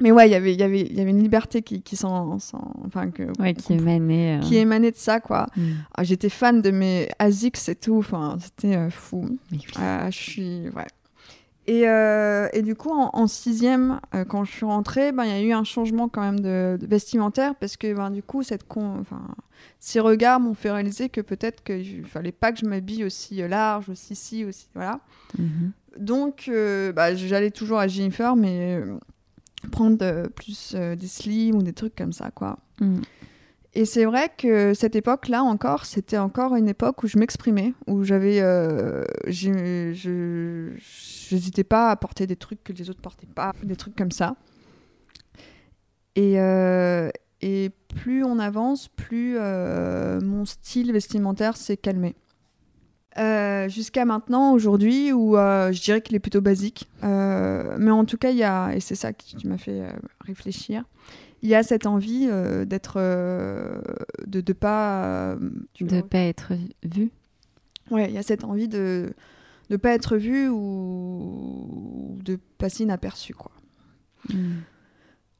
[0.00, 2.36] mais ouais, y il y avait, y avait une liberté qui, qui s'en,
[2.84, 4.40] enfin que, qui émanait, euh.
[4.40, 5.46] qui émanait de ça quoi.
[5.56, 5.70] Mm.
[5.94, 9.26] Ah, j'étais fan de mes Asics et tout, enfin c'était euh, fou.
[9.76, 10.86] Ah, je suis, ouais.
[11.68, 15.42] Et, euh, et, du coup, en, sixième, quand je suis rentrée, ben, il y a
[15.42, 19.02] eu un changement quand même de, vestimentaire parce que ben, du coup, cette con...
[19.80, 23.88] ces regards m'ont fait réaliser que peut-être qu'il fallait pas que je m'habille aussi large,
[23.88, 25.00] aussi si, aussi voilà.
[25.36, 25.70] Mm-hmm.
[25.98, 26.50] Donc,
[26.94, 28.80] bah, j'allais toujours à Jennifer, mais
[29.66, 32.58] prendre euh, plus euh, des slims ou des trucs comme ça, quoi.
[32.80, 33.00] Mm.
[33.74, 38.04] Et c'est vrai que cette époque-là encore, c'était encore une époque où je m'exprimais, où
[38.04, 40.70] j'avais, euh, je
[41.30, 44.36] n'hésitais pas à porter des trucs que les autres portaient pas, des trucs comme ça.
[46.14, 46.36] Et,
[47.42, 52.16] et plus on avance, plus mon style vestimentaire s'est calmé.
[53.18, 56.88] Euh, jusqu'à maintenant, aujourd'hui, où euh, je dirais qu'il est plutôt basique.
[57.02, 59.82] Euh, mais en tout cas, il y a, et c'est ça qui tu m'as fait
[60.20, 60.84] réfléchir,
[61.42, 62.28] il y a cette envie
[62.66, 62.98] d'être.
[62.98, 65.36] de ne pas.
[65.80, 66.52] de pas être
[66.82, 67.10] vu
[67.90, 69.14] Ouais, il y a cette envie de
[69.70, 73.52] ne pas être vu ou de passer inaperçu, quoi.
[74.28, 74.60] Hmm.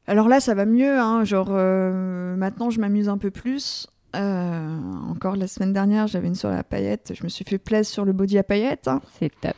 [0.07, 3.87] Alors là, ça va mieux, hein, genre maintenant je m'amuse un peu plus.
[4.17, 7.13] Euh, encore la semaine dernière, j'avais une soirée à paillettes.
[7.13, 8.87] Je me suis fait plaisir sur le body à paillettes.
[8.87, 9.01] Hein.
[9.19, 9.55] C'est top.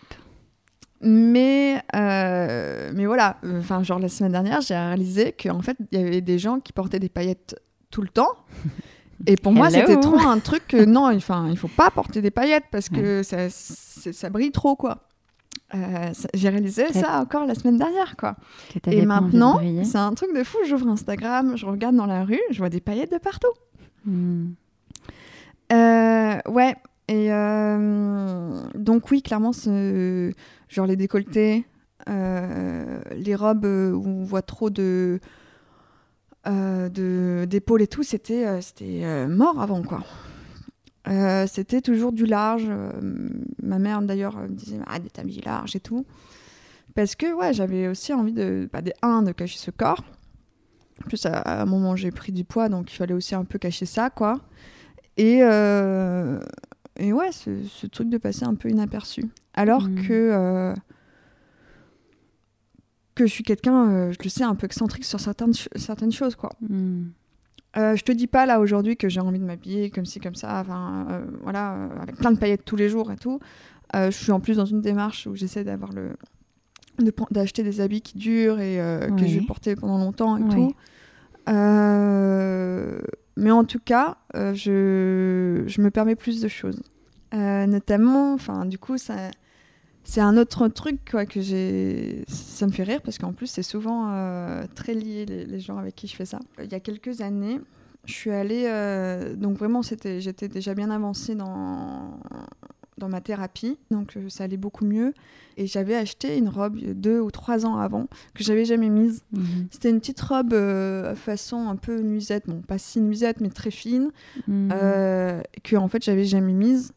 [1.01, 6.03] Mais, euh, mais voilà, enfin, genre la semaine dernière, j'ai réalisé qu'en fait, il y
[6.03, 7.55] avait des gens qui portaient des paillettes
[7.89, 8.31] tout le temps.
[9.25, 12.31] Et pour moi, c'était trop un truc que non, enfin, il faut pas porter des
[12.31, 15.05] paillettes parce que ça, ça, brille trop, quoi.
[15.75, 18.35] Euh, j'ai réalisé ça encore la semaine dernière, quoi.
[18.87, 20.57] Et maintenant, c'est un truc de fou.
[20.67, 23.53] J'ouvre Instagram, je regarde dans la rue, je vois des paillettes de partout.
[24.09, 24.53] Hmm.
[25.71, 26.75] Euh, ouais.
[27.07, 29.51] Et euh, donc oui, clairement,
[30.67, 31.65] genre les décolletés,
[32.07, 35.19] les robes où on voit trop de
[36.45, 40.03] d'épaules et tout, c'était mort avant quoi.
[41.47, 42.67] c'était toujours du large.
[43.61, 46.05] ma mère d'ailleurs me disait arrête de t'habiller large et tout.
[46.95, 50.03] Parce que ouais, j'avais aussi envie de, bah, des, un, de cacher ce corps.
[51.03, 53.57] En plus, à, un moment, j'ai pris du poids, donc il fallait aussi un peu
[53.57, 54.39] cacher ça, quoi.
[55.17, 56.39] Et, euh,
[56.97, 59.23] et ouais, ce, ce, truc de passer un peu inaperçu.
[59.53, 59.95] Alors mmh.
[60.07, 60.73] que, euh,
[63.15, 66.35] que je suis quelqu'un, euh, je le sais, un peu excentrique sur certaines, certaines choses,
[66.35, 66.51] quoi.
[66.61, 67.07] Mmh.
[67.75, 70.59] je te dis pas là aujourd'hui que j'ai envie de m'habiller comme ci, comme ça,
[70.61, 73.39] enfin voilà, avec plein de paillettes tous les jours et tout.
[73.93, 76.11] je suis en plus dans une démarche où j'essaie d'avoir le,
[77.31, 80.73] d'acheter des habits qui durent et euh, que je vais porter pendant longtemps et tout.
[81.47, 82.99] Euh,
[83.35, 86.81] mais en tout cas, euh, je, je, me permets plus de choses.
[87.33, 89.31] notamment, enfin, du coup, ça,
[90.03, 92.23] c'est un autre truc quoi, que j'ai.
[92.27, 94.13] Ça me fait rire parce qu'en plus, c'est souvent
[94.75, 96.39] très lié les, les, gens avec qui je fais ça.
[96.61, 97.59] Il y a quelques années,
[98.05, 98.65] je suis allée.
[99.37, 102.19] donc vraiment, c'était, j'étais déjà bien avancée dans,
[102.99, 105.13] dans ma thérapie, donc euh, ça allait beaucoup mieux.
[105.57, 109.23] Et j'avais acheté une robe deux ou trois ans avant que j'avais jamais mise.
[109.31, 109.67] Mhm.
[109.71, 113.71] C'était une petite robe euh, façon un peu nuisette, bon pas si nuisette mais très
[113.71, 114.11] fine,
[114.47, 114.69] mhm.
[114.71, 116.93] euh, que en fait j'avais jamais mise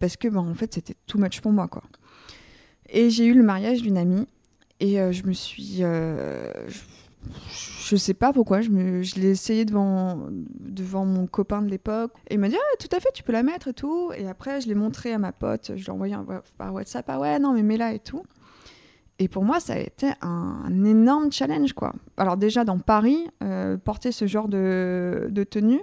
[0.00, 1.84] parce que ben, en fait c'était too much pour moi quoi.
[2.90, 4.26] Et j'ai eu le mariage d'une amie
[4.80, 6.80] et je me suis je
[7.96, 8.70] sais pas pourquoi, je,
[9.02, 12.12] je l'ai essayé devant, devant mon copain de l'époque.
[12.28, 14.12] Et il m'a dit, ah, tout à fait, tu peux la mettre et tout.
[14.16, 16.16] Et après, je l'ai montré à ma pote, je l'ai envoyé
[16.56, 18.22] par WhatsApp, ah ouais, non, mais mets-la et tout.
[19.20, 21.92] Et pour moi, ça a été un, énorme challenge, quoi.
[22.16, 25.82] Alors déjà, dans Paris, euh, porter ce genre de, de tenue,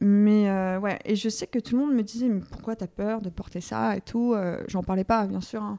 [0.00, 2.88] mais euh, ouais, et je sais que tout le monde me disait, mais pourquoi t'as
[2.88, 5.62] peur de porter ça et tout euh, J'en parlais pas, bien sûr.
[5.62, 5.78] Hein.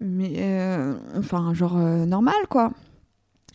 [0.00, 0.40] Mais
[1.16, 2.72] enfin, genre normal, quoi.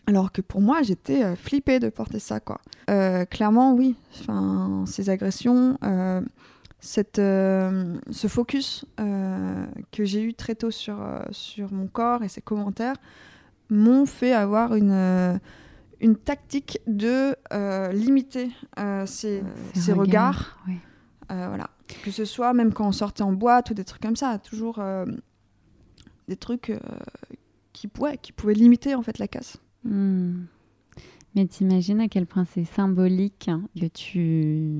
[0.06, 2.60] Alors que pour moi, j'étais euh, flippée de porter ça, quoi.
[2.90, 3.96] Euh, clairement, oui.
[4.20, 6.20] Enfin, ces agressions, euh,
[6.80, 10.98] cette, ce focus que j'ai eu très tôt sur,
[11.30, 12.96] sur mon corps et ces commentaires
[13.70, 15.40] m'ont fait avoir une,
[16.00, 17.34] une tactique de
[17.90, 18.50] limiter
[19.06, 19.42] ces,
[19.72, 20.58] ces, regards.
[21.30, 21.70] voilà.
[22.02, 24.82] Que ce soit même quand on sortait en boîte ou des trucs comme ça, toujours
[26.28, 26.70] des trucs
[27.72, 29.56] qui, ouais, qui pouvaient limiter en fait la casse.
[29.84, 30.44] Hmm.
[31.34, 34.70] Mais t'imagines à quel point c'est symbolique que tu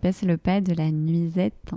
[0.00, 1.72] passes le pas de la nuisette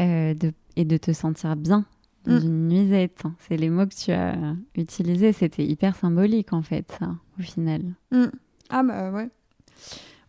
[0.00, 1.86] euh, de, et de te sentir bien
[2.26, 2.46] dans hmm.
[2.46, 3.22] une nuisette.
[3.38, 4.36] C'est les mots que tu as
[4.76, 5.32] utilisés.
[5.32, 7.82] C'était hyper symbolique en fait, ça, au final.
[8.10, 8.26] Hmm.
[8.68, 9.28] Ah bah ouais.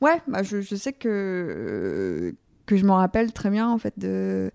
[0.01, 2.35] Ouais, bah je, je sais que,
[2.65, 4.51] que je m'en rappelle très bien en fait de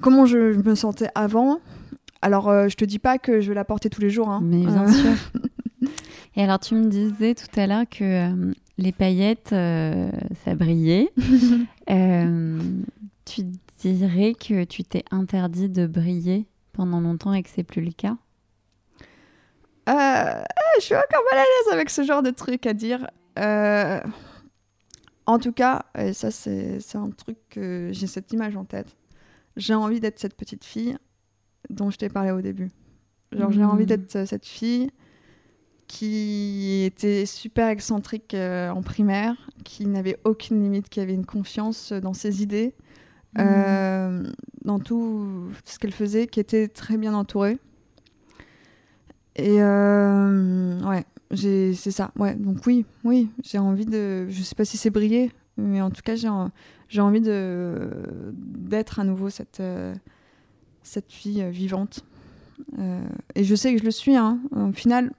[0.00, 1.60] comment je, me sentais avant.
[2.22, 4.28] Alors, euh, je te dis pas que je vais la porter tous les jours.
[4.28, 4.40] Hein.
[4.42, 5.12] Mais bien euh, sûr.
[6.36, 10.10] Et alors, tu me disais tout à l'heure que euh, les paillettes, euh,
[10.44, 11.10] ça brillait.
[11.90, 12.60] Euh,
[13.24, 13.44] tu
[13.78, 18.18] dirais que tu t'es interdit de briller pendant longtemps et que c'est plus le cas?
[19.86, 23.06] Je suis encore mal à l'aise avec ce genre de truc à dire.
[25.24, 28.94] En tout cas, et ça c'est un truc que j'ai cette image en tête.
[29.56, 30.98] J'ai envie d'être cette petite fille
[31.70, 32.70] dont je t'ai parlé au début.
[33.32, 33.86] Genre, j'ai envie hmm.
[33.86, 34.90] d'être cette fille
[35.88, 39.34] qui était super excentrique euh, en primaire,
[39.64, 42.74] qui n'avait aucune limite, qui avait une confiance dans ses idées,
[43.34, 43.40] mmh.
[43.40, 44.30] euh,
[44.64, 47.58] dans tout ce qu'elle faisait, qui était très bien entourée.
[49.34, 52.12] Et euh, ouais, c'est ça.
[52.16, 54.28] Ouais, donc oui, oui, j'ai envie de.
[54.28, 57.88] Je sais pas si c'est briller, mais en tout cas, j'ai envie de
[58.32, 59.62] d'être à nouveau cette,
[60.82, 62.04] cette fille vivante.
[63.36, 64.16] et je sais que je le suis.
[64.16, 64.40] Hein.
[64.56, 65.12] Au final,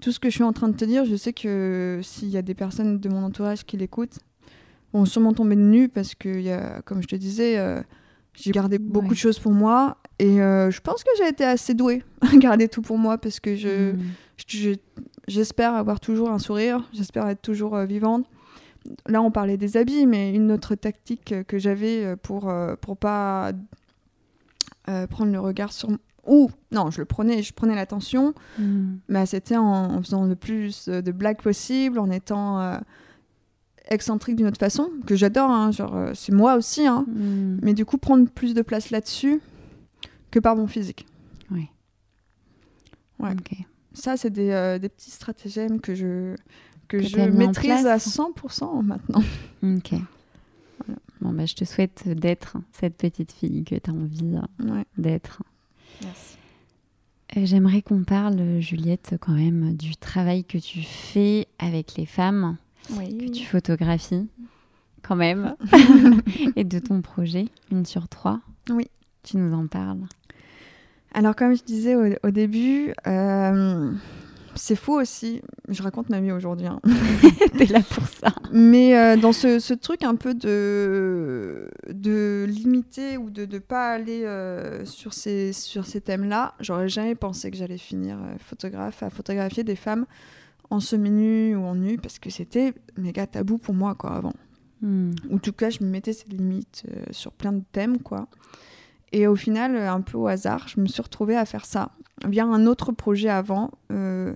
[0.00, 2.36] tout ce que je suis en train de te dire, je sais que s'il y
[2.36, 4.18] a des personnes de mon entourage qui l'écoutent,
[4.92, 7.80] vont sûrement tomber de nu parce que, y a, comme je te disais, euh,
[8.34, 11.74] j'ai gardé beaucoup de choses pour moi et euh, je pense que j'ai été assez
[11.74, 14.76] douée à garder tout pour moi parce que je, hmm.
[15.28, 18.26] j'espère avoir toujours un sourire, j'espère être toujours euh, vivante.
[19.06, 23.52] Là, on parlait des habits, mais une autre tactique que j'avais pour pour pas
[25.10, 25.90] prendre le regard sur
[26.26, 28.96] ou non, je le prenais, je prenais l'attention, hmm.
[29.08, 32.78] mais c'était en, faisant le plus de blagues possible, en étant euh,
[33.88, 37.58] excentrique d'une autre façon, que j'adore, hein, genre euh, c'est moi aussi, hein, hmm.
[37.62, 39.40] mais du coup prendre plus de place là-dessus
[40.30, 41.06] que par mon physique.
[41.50, 41.68] Oui.
[43.18, 43.34] Ouais.
[43.92, 46.36] Ça, c'est des, euh, des, petits stratagèmes que je,
[46.88, 49.22] que, je maîtrise à 100% maintenant.
[49.62, 49.92] Ok.
[51.20, 54.38] Bon, bah, je te souhaite d'être cette petite fille que tu as envie
[54.96, 55.42] d'être.
[56.02, 56.36] Merci.
[57.36, 62.56] J'aimerais qu'on parle, Juliette, quand même, du travail que tu fais avec les femmes,
[62.88, 64.28] que tu photographies,
[65.02, 65.54] quand même,
[66.56, 68.40] et de ton projet, une sur trois.
[68.68, 68.88] Oui.
[69.22, 70.06] Tu nous en parles.
[71.12, 73.92] Alors, comme je disais au, début, euh,
[74.60, 75.40] c'est fou aussi.
[75.68, 76.66] Je raconte ma vie aujourd'hui.
[76.66, 76.80] Hein.
[77.58, 78.28] T'es là pour ça.
[78.52, 84.24] Mais euh, dans ce, truc un peu de, de limiter ou de ne pas aller
[84.24, 89.64] euh, sur ces, sur ces thèmes-là, j'aurais jamais pensé que j'allais finir photographe à photographier
[89.64, 90.04] des femmes
[90.68, 94.34] en semi-nu ou en nu parce que c'était méga tabou pour moi quoi avant.
[94.82, 98.28] Ou en tout cas, je me mettais ces limites sur plein de thèmes quoi.
[99.12, 101.90] Et au final, euh, un peu au hasard, je me suis retrouvée à faire ça
[102.26, 103.70] via un autre projet avant.
[103.90, 104.34] Euh,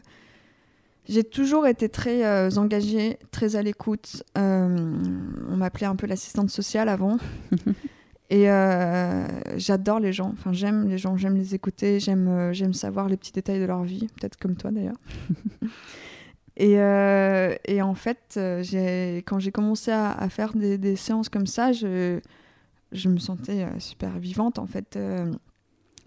[1.07, 4.23] j'ai toujours été très euh, engagée, très à l'écoute.
[4.35, 7.19] on m'appelait un peu l'assistante sociale avant.
[8.31, 8.47] Et
[9.57, 10.33] j'adore les gens.
[10.33, 13.85] Enfin, j'aime les gens, j'aime les écouter, j'aime j'aime savoir les petits détails de leur
[13.85, 14.97] vie, peut-être comme toi d'ailleurs.
[16.57, 16.73] et,
[17.73, 18.41] et, en fait,
[19.27, 22.19] quand j'ai commencé à, à faire des, des, séances comme ça, je
[22.95, 24.97] je me sentais euh, super vivante en fait.
[24.97, 25.33] Euh,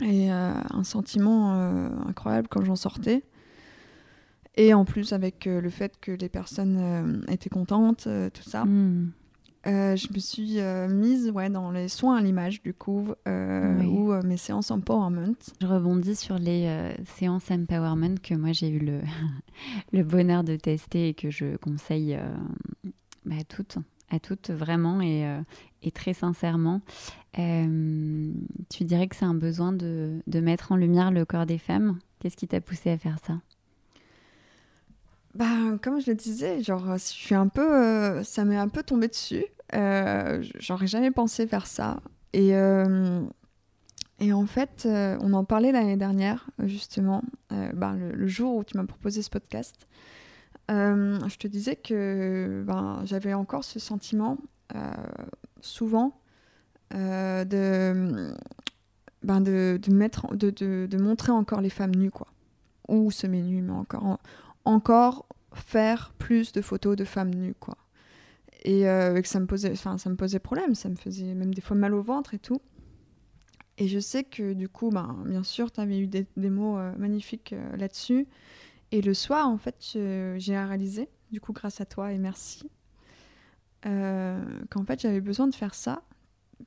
[0.02, 1.54] et euh, un sentiment
[2.08, 3.24] incroyable quand j'en sortais.
[4.56, 8.64] Et en plus, avec le fait que les personnes étaient contentes, tout ça.
[8.66, 9.12] Hmm.
[9.66, 10.60] je me suis
[10.96, 15.36] mise ouais, dans les soins à l'image, du coup, ou mes séances empowerment.
[15.62, 19.02] Je rebondis sur les séances empowerment que moi j'ai eu le,
[19.94, 22.20] le bonheur de tester et que je conseille
[23.26, 23.80] bah, toutes
[24.10, 25.26] à toutes vraiment et,
[25.88, 26.82] et très sincèrement.
[27.40, 28.32] Euh,
[28.70, 32.00] tu dirais que c'est un besoin de, de, mettre en lumière le corps des femmes.
[32.20, 33.34] Qu'est-ce qui t'a poussé à faire ça?
[35.36, 35.46] Bah,
[35.82, 39.08] comme je le disais, genre, je suis un peu, euh, ça m'est un peu tombé
[39.08, 39.46] dessus.
[39.74, 42.00] J'aurais jamais pensé faire ça.
[42.34, 42.50] Et,
[44.20, 47.24] et en fait, on en parlait l'année dernière, justement,
[47.74, 49.88] bah, le, jour où tu m'as proposé ce podcast.
[50.70, 54.38] Euh, je te disais que ben, j'avais encore ce sentiment,
[54.76, 54.80] euh,
[55.62, 56.20] souvent,
[56.94, 58.34] euh, de,
[59.24, 62.28] ben de, de, mettre, de, montrer encore les femmes nues, quoi.
[62.88, 64.20] Ou semi-nues, mais encore,
[64.66, 67.78] encore faire plus de photos de femmes nues, quoi.
[68.64, 71.78] Et que ça me, posait, ça me posait problème, ça me faisait même des fois
[71.78, 72.62] mal au ventre et tout.
[73.78, 76.78] Et je sais que du coup, ben, bien sûr, tu avais eu des, des mots
[76.98, 78.28] magnifiques là-dessus.
[78.92, 82.70] Et le soir, en fait, j'ai réalisé, du coup, grâce à toi et merci,
[83.86, 86.04] euh, qu'en fait, j'avais besoin de faire ça,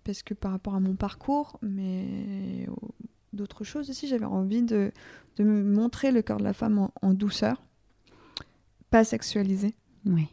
[0.05, 2.67] parce que par rapport à mon parcours, mais
[3.33, 4.93] d'autres choses aussi, j'avais envie de,
[5.37, 7.63] de montrer le corps de la femme en, douceur,
[8.91, 9.75] pas sexualisé.
[10.07, 10.29] Oui.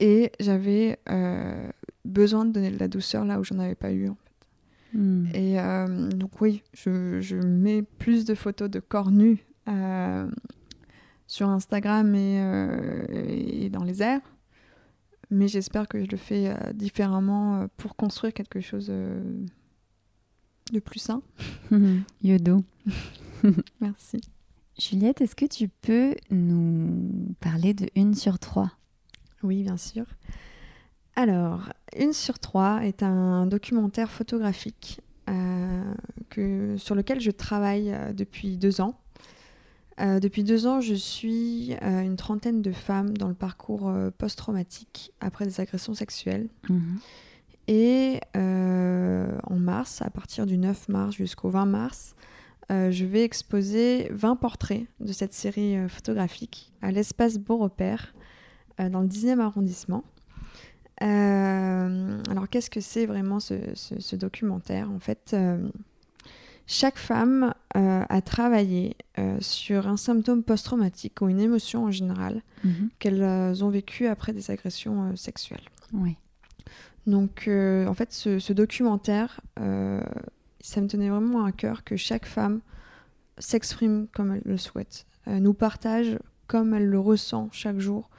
[0.00, 1.70] Et j'avais euh,
[2.04, 4.98] besoin de donner de la douceur là où j'en avais pas eu, en fait.
[4.98, 5.26] Hmm.
[5.34, 9.44] Et euh, donc oui, je, je, mets plus de photos de corps nus
[11.28, 14.22] sur Instagram euh, et, dans les airs.
[15.30, 21.00] Mais j'espère que je le fais euh, différemment euh, pour construire quelque chose de plus
[21.00, 21.22] sain.
[22.22, 22.64] Yodo.
[23.80, 24.20] Merci.
[24.78, 28.72] Juliette, est-ce que tu peux nous parler de Une sur trois?
[29.42, 30.04] Oui, bien sûr.
[31.16, 35.00] Alors, Une sur trois est un documentaire photographique
[36.30, 38.98] que, sur lequel je travaille depuis deux ans.
[40.00, 44.10] Euh, depuis deux ans, je suis euh, une trentaine de femmes dans le parcours euh,
[44.16, 46.48] post-traumatique après des agressions sexuelles.
[46.68, 46.98] Mhm.
[47.70, 52.14] Et en mars, à partir du 9 mars jusqu'au 20 mars,
[52.70, 58.14] je vais exposer 20 portraits de cette série photographique à l'espace Beau Repère,
[58.78, 60.02] dans le 10e arrondissement.
[60.98, 64.90] alors qu'est-ce que c'est vraiment ce, ce, documentaire?
[64.90, 65.36] En fait,
[66.70, 72.42] chaque femme euh, a travaillé euh, sur un symptôme post-traumatique ou une émotion en général
[72.62, 72.90] mhm.
[72.98, 75.64] qu'elles euh, ont vécu après des agressions sexuelles.
[75.94, 76.16] Oui.
[77.06, 82.60] Donc, en fait, ce, documentaire, ça me tenait vraiment à cœur que chaque femme
[83.38, 86.18] s'exprime comme elle le souhaite, nous partage
[86.48, 88.10] comme elle le ressent chaque jour,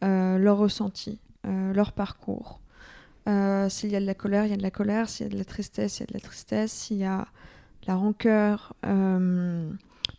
[0.00, 2.62] leur ressenti, leur parcours.
[3.26, 5.10] s'il y a de la colère, il y a de la colère.
[5.10, 6.72] S'il y a de la tristesse, il y a de la tristesse.
[6.72, 7.26] S'il y a
[7.90, 9.68] la rancœur, euh,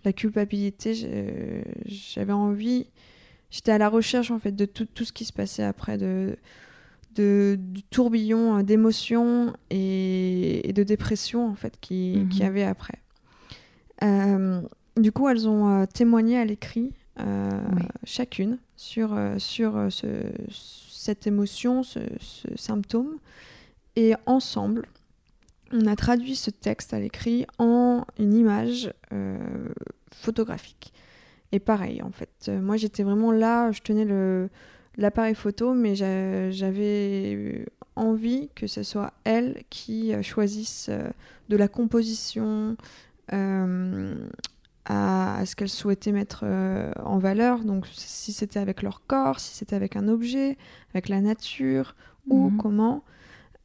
[0.03, 0.93] la culpabilité.
[1.85, 2.87] J'avais envie,
[3.49, 6.37] j'étais à la recherche en fait de tout, tout, ce qui se passait après, de,
[7.15, 12.31] de du tourbillon euh, d'émotions et, de dépression en fait qui, mhm.
[12.33, 12.99] y avait après.
[14.03, 14.61] Euh,
[14.97, 16.91] du coup, elles ont témoigné à l'écrit,
[18.03, 20.07] chacune, sur, sur ce,
[20.49, 23.17] cette émotion, ce, ce symptôme.
[23.95, 24.87] Et ensemble,
[25.73, 28.93] on a traduit ce texte à l'écrit en une image
[30.13, 30.93] photographique.
[31.51, 34.05] Et pareil, en fait, moi j'étais vraiment là, je tenais
[34.97, 37.65] l'appareil photo, mais j'avais
[37.95, 40.89] envie que ce soit elle qui choisisse
[41.49, 42.77] de la composition,
[44.85, 47.63] à, ce qu'elles souhaitaient mettre euh, en valeur.
[47.63, 50.57] Donc si c'était avec leur corps, si c'était avec un objet,
[50.93, 51.95] avec la nature
[52.27, 52.57] ou mhm.
[52.57, 53.03] comment.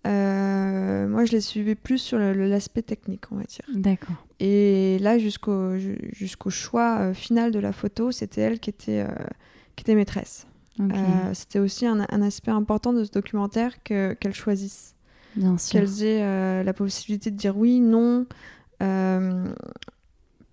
[0.06, 3.64] Euh, moi, je les suivais plus sur l'aspect technique, on va dire.
[3.74, 4.16] D'accord.
[4.40, 5.76] Et là, jusqu'au
[6.12, 9.06] jusqu'au choix euh, final de la photo, c'était elle qui était,
[9.74, 10.46] qui était maîtresse.
[11.32, 14.94] c'était aussi un, un, aspect important de ce documentaire qu'elle choisisse.
[15.70, 18.26] Qu'elles aient la possibilité de dire oui, non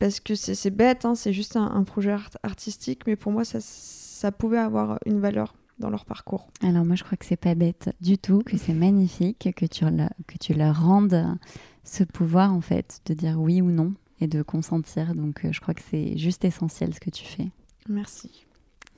[0.04, 2.14] parce que c'est bête, hein, c'est juste un, projet
[2.44, 6.48] artistique, mais pour moi, ça, ça pouvait avoir une valeur dans leur parcours.
[6.64, 9.86] Alors moi, je crois que c'est pas bête du tout, que c'est magnifique, que tu,
[9.86, 11.38] que tu leur rendes
[11.84, 15.14] ce pouvoir, en fait, de dire oui ou non et de consentir.
[15.14, 17.50] Donc, euh, je crois que c'est juste essentiel ce que tu fais.
[17.90, 18.46] Merci.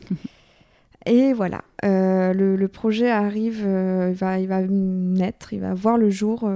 [1.08, 6.00] Et voilà, euh, le, projet arrive, euh, il, va, il va naître, il va voir
[6.00, 6.50] le jour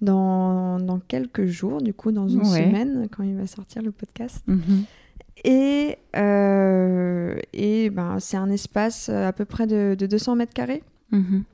[0.00, 4.42] dans, dans, quelques jours, du coup, dans une semaine, quand il va sortir le podcast.
[4.48, 4.84] Mhm.
[5.46, 10.82] Et, euh, et ben, c'est un espace à peu près de, de 200 mètres carrés.
[11.12, 11.44] Mhm.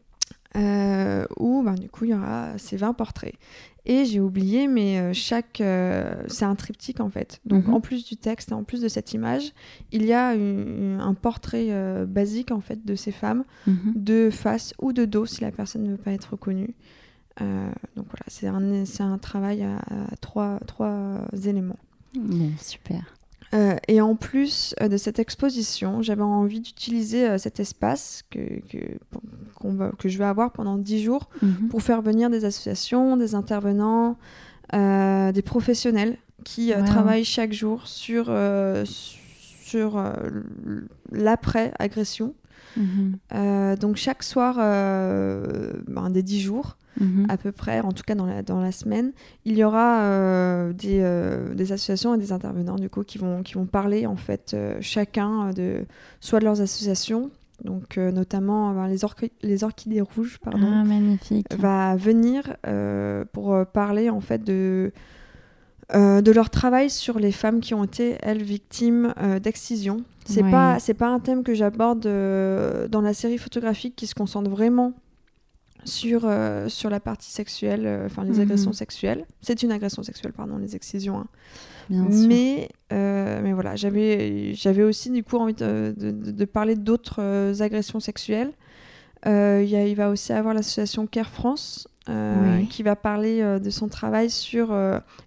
[0.54, 3.34] Euh, où ben, du coup il y aura ces 20 portraits.
[3.84, 5.62] Et j'ai oublié, mais euh, chaque.
[6.28, 7.40] c'est un triptyque en fait.
[7.44, 7.74] Donc mhm.
[7.74, 9.52] en plus du texte et en plus de cette image,
[9.92, 11.68] il y a un portrait
[12.06, 15.90] basique en fait de ces femmes, de face ou de dos si la personne ne
[15.90, 16.74] veut pas être reconnue.
[17.40, 19.80] Euh, donc voilà, c'est un, un, travail à,
[20.20, 21.78] trois, trois, éléments.
[22.58, 23.14] super.
[23.54, 28.78] Euh, et en plus euh, de cette exposition, j'avais envie d'utiliser cet espace que, que,
[29.62, 31.68] va, que, je vais avoir pendant dix jours mhm.
[31.68, 34.16] pour faire venir des associations, des intervenants,
[34.72, 38.34] des professionnels qui travaillent chaque jour sur,
[38.84, 40.02] sur
[41.10, 42.34] l'après-agression.
[42.74, 43.76] Mhm.
[43.76, 47.26] donc chaque soir ben, des dix jours, Mhm.
[47.28, 49.12] à peu près, en tout cas dans la, dans la semaine,
[49.44, 53.42] il y aura euh, des, euh, des, associations et des intervenants du coup qui vont,
[53.42, 55.86] qui vont parler en fait euh, chacun de
[56.20, 57.30] soit de leurs associations,
[57.64, 58.98] donc notamment ben, les,
[59.42, 61.46] les orchidées rouges, pardon, ah, magnifique.
[61.56, 62.56] va venir
[63.32, 64.92] pour parler en fait de
[65.94, 69.12] de leur travail sur les femmes qui ont été elles victimes
[69.42, 70.04] d'excision.
[70.24, 74.50] C'est pas c'est pas un thème que j'aborde dans la série photographique qui se concentre
[74.50, 74.94] vraiment
[75.84, 78.40] sur, euh, sur la partie sexuelle, euh, enfin les mhm.
[78.40, 79.26] agressions sexuelles.
[79.40, 81.18] C'est une agression sexuelle, pardon, les excisions.
[81.18, 81.26] Hein.
[81.90, 88.52] mais, euh, mais voilà, j'avais, aussi du coup envie de, de, parler d'autres agressions sexuelles.
[89.26, 91.88] Y a, il va aussi avoir l'association Care France
[92.70, 94.74] qui va parler de son travail sur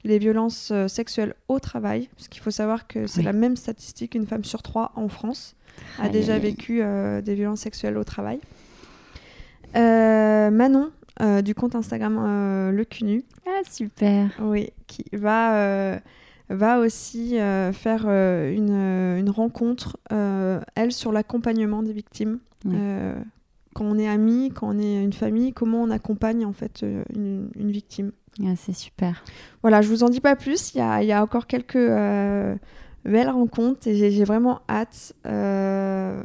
[0.04, 2.10] les violences sexuelles au travail.
[2.16, 5.56] Parce qu'il faut savoir que c'est la même statistique, une femme sur trois en France
[6.00, 6.82] a déjà vécu
[7.24, 8.40] des violences sexuelles au travail.
[9.76, 10.92] Euh, Manon,
[11.22, 13.24] euh, du compte Instagram euh, Le Cunu.
[13.46, 14.30] Ah, super.
[14.42, 16.00] Oui, qui va,
[16.50, 17.38] va aussi
[17.74, 19.98] faire une, une, rencontre,
[20.76, 22.40] elle, sur l'accompagnement des victimes.
[22.64, 26.84] quand on est amis, quand on est une famille, comment on accompagne en fait
[27.14, 28.12] une, une victime.
[28.44, 29.24] Ah, c'est super.
[29.62, 30.74] Voilà, je vous en dis pas plus.
[30.74, 36.24] Il y a, y a, encore quelques belles rencontres et j'ai vraiment hâte de,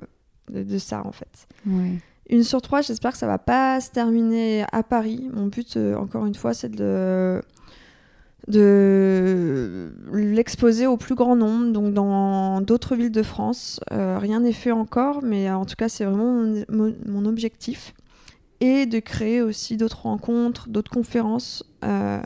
[0.48, 1.46] de, ça en fait.
[1.66, 2.00] Oui.
[2.30, 5.28] Une sur trois, j'espère que ça va pas se terminer à Paris.
[5.32, 7.42] Mon but, euh, encore une fois, c'est de,
[10.12, 13.80] l'exposer au plus grand nombre, donc dans d'autres villes de France.
[13.90, 17.94] Euh, rien n'est fait encore, mais en tout cas, c'est vraiment mon, objectif.
[18.60, 22.22] Et de créer aussi d'autres rencontres, d'autres conférences euh,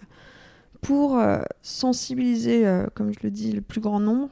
[0.82, 1.18] pour
[1.62, 4.28] sensibiliser, comme je le dis, le plus grand nombre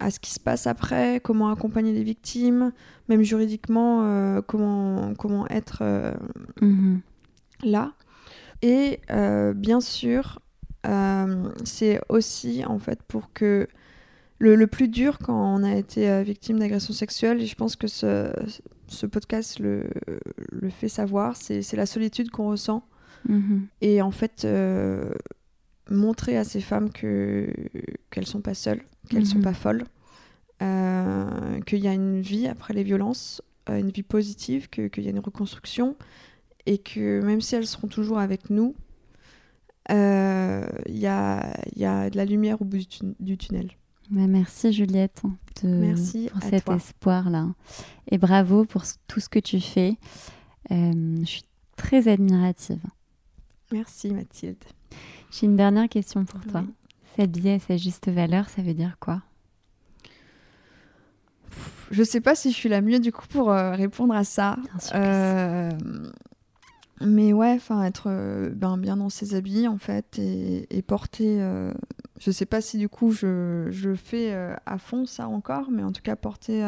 [0.00, 2.72] à ce qui se passe après, comment accompagner les victimes,
[3.08, 6.12] même juridiquement, euh, comment, comment être euh,
[6.60, 7.00] mhm.
[7.62, 7.92] là.
[8.62, 10.40] Et euh, bien sûr,
[11.64, 13.68] c'est aussi en fait pour que
[14.38, 18.32] le, plus dur quand on a été victime d'agression sexuelle, et je pense que ce,
[18.86, 19.90] ce podcast le,
[20.50, 22.82] le, fait savoir, c'est la solitude qu'on ressent.
[23.28, 23.66] Mhm.
[23.82, 24.46] Et en fait,
[25.90, 27.52] montrer à ces femmes que
[28.10, 29.44] qu'elles sont pas seules, qu'elles ne sont mhm.
[29.44, 29.84] pas folles,
[30.62, 35.06] euh, qu'il y a une vie après les violences, euh, une vie positive, qu'il y
[35.06, 35.96] a une reconstruction,
[36.66, 38.74] et que même si elles seront toujours avec nous,
[39.90, 42.78] euh, il y, a, y, a, de la lumière au bout
[43.18, 43.70] du, tunnel.
[44.10, 45.22] Bah, merci Juliette
[45.62, 47.48] de, merci pour cet espoir-là.
[48.10, 49.96] Et bravo pour tout ce que tu fais.
[50.70, 51.44] je suis
[51.76, 52.82] très admirative.
[53.72, 54.62] Merci Mathilde.
[55.30, 56.64] J'ai une dernière question pour toi.
[57.16, 59.22] S'habiller à sa juste valeur, ça veut dire quoi?
[61.90, 64.56] Je sais pas si je suis la mieux du coup pour euh, répondre à ça.
[64.94, 65.70] Euh,
[67.00, 71.40] mais ouais, enfin être euh, ben, bien dans ses habits en fait et, porter.
[72.18, 74.32] je sais pas si du coup je, je fais
[74.66, 76.64] à fond ça encore, mais en tout cas porter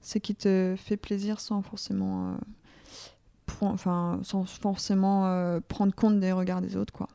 [0.00, 2.36] ce qui te fait plaisir sans forcément,
[3.60, 7.08] enfin sans forcément prendre compte des regards des autres quoi.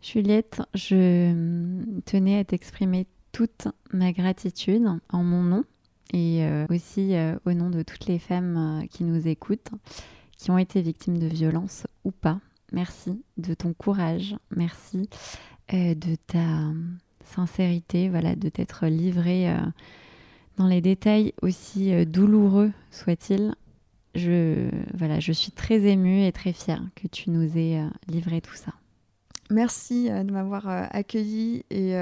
[0.00, 5.64] Juliette, je tenais à t'exprimer toute ma gratitude en mon nom
[6.12, 9.70] et euh, aussi euh, au nom de toutes les femmes euh, qui nous écoutent,
[10.36, 12.40] qui ont été victimes de violences ou pas.
[12.72, 15.08] Merci de ton courage, merci
[15.70, 16.72] de ta
[17.24, 19.54] sincérité, voilà, de t'être livrée
[20.56, 23.54] dans les détails aussi douloureux soient-ils.
[24.14, 28.54] Je, voilà, je suis très émue et très fière que tu nous aies livré tout
[28.54, 28.74] ça.
[29.50, 31.96] Merci de m'avoir accueilli et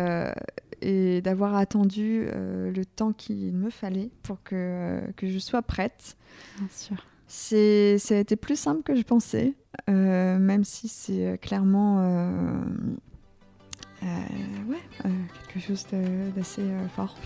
[0.83, 6.17] et d'avoir attendu euh, le temps qu'il me fallait pour que, que je sois prête.
[6.59, 6.97] Bien sûr.
[7.29, 9.55] C'est, ça a été plus simple que je pensais,
[9.91, 11.99] euh, même si c'est euh, clairement
[14.03, 15.11] ouais,
[15.49, 15.87] quelque chose
[16.37, 16.63] d'assez
[16.95, 17.17] fort.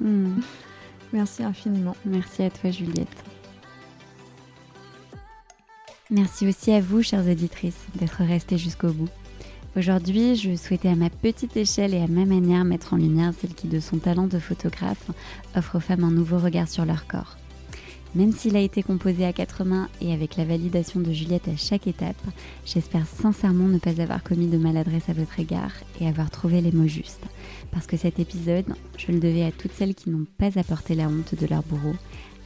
[0.00, 0.40] Hmm.
[1.12, 1.96] Merci infiniment.
[2.04, 3.24] Merci à toi, Juliette.
[6.08, 9.08] Merci aussi à vous, chères auditrices, d'être restées jusqu'au bout.
[9.76, 13.54] Aujourd'hui, je souhaitais à ma petite échelle et à ma manière mettre en lumière celle
[13.54, 15.12] qui, de son talent de photographe,
[15.54, 17.36] offre aux femmes un nouveau regard sur leur corps.
[18.16, 21.56] Même s'il a été composé à quatre mains et avec la validation de Juliette à
[21.56, 22.20] chaque étape,
[22.66, 26.72] j'espère sincèrement ne pas avoir commis de maladresse à votre égard et avoir trouvé les
[26.72, 27.26] mots justes.
[27.70, 31.06] Parce que cet épisode, je le devais à toutes celles qui n'ont pas apporté la
[31.06, 31.94] honte de leur bourreau,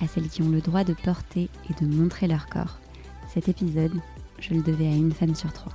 [0.03, 2.79] à celles qui ont le droit de porter et de montrer leur corps.
[3.33, 3.95] Cet épisode,
[4.41, 5.73] je le devais à une femme sur trois.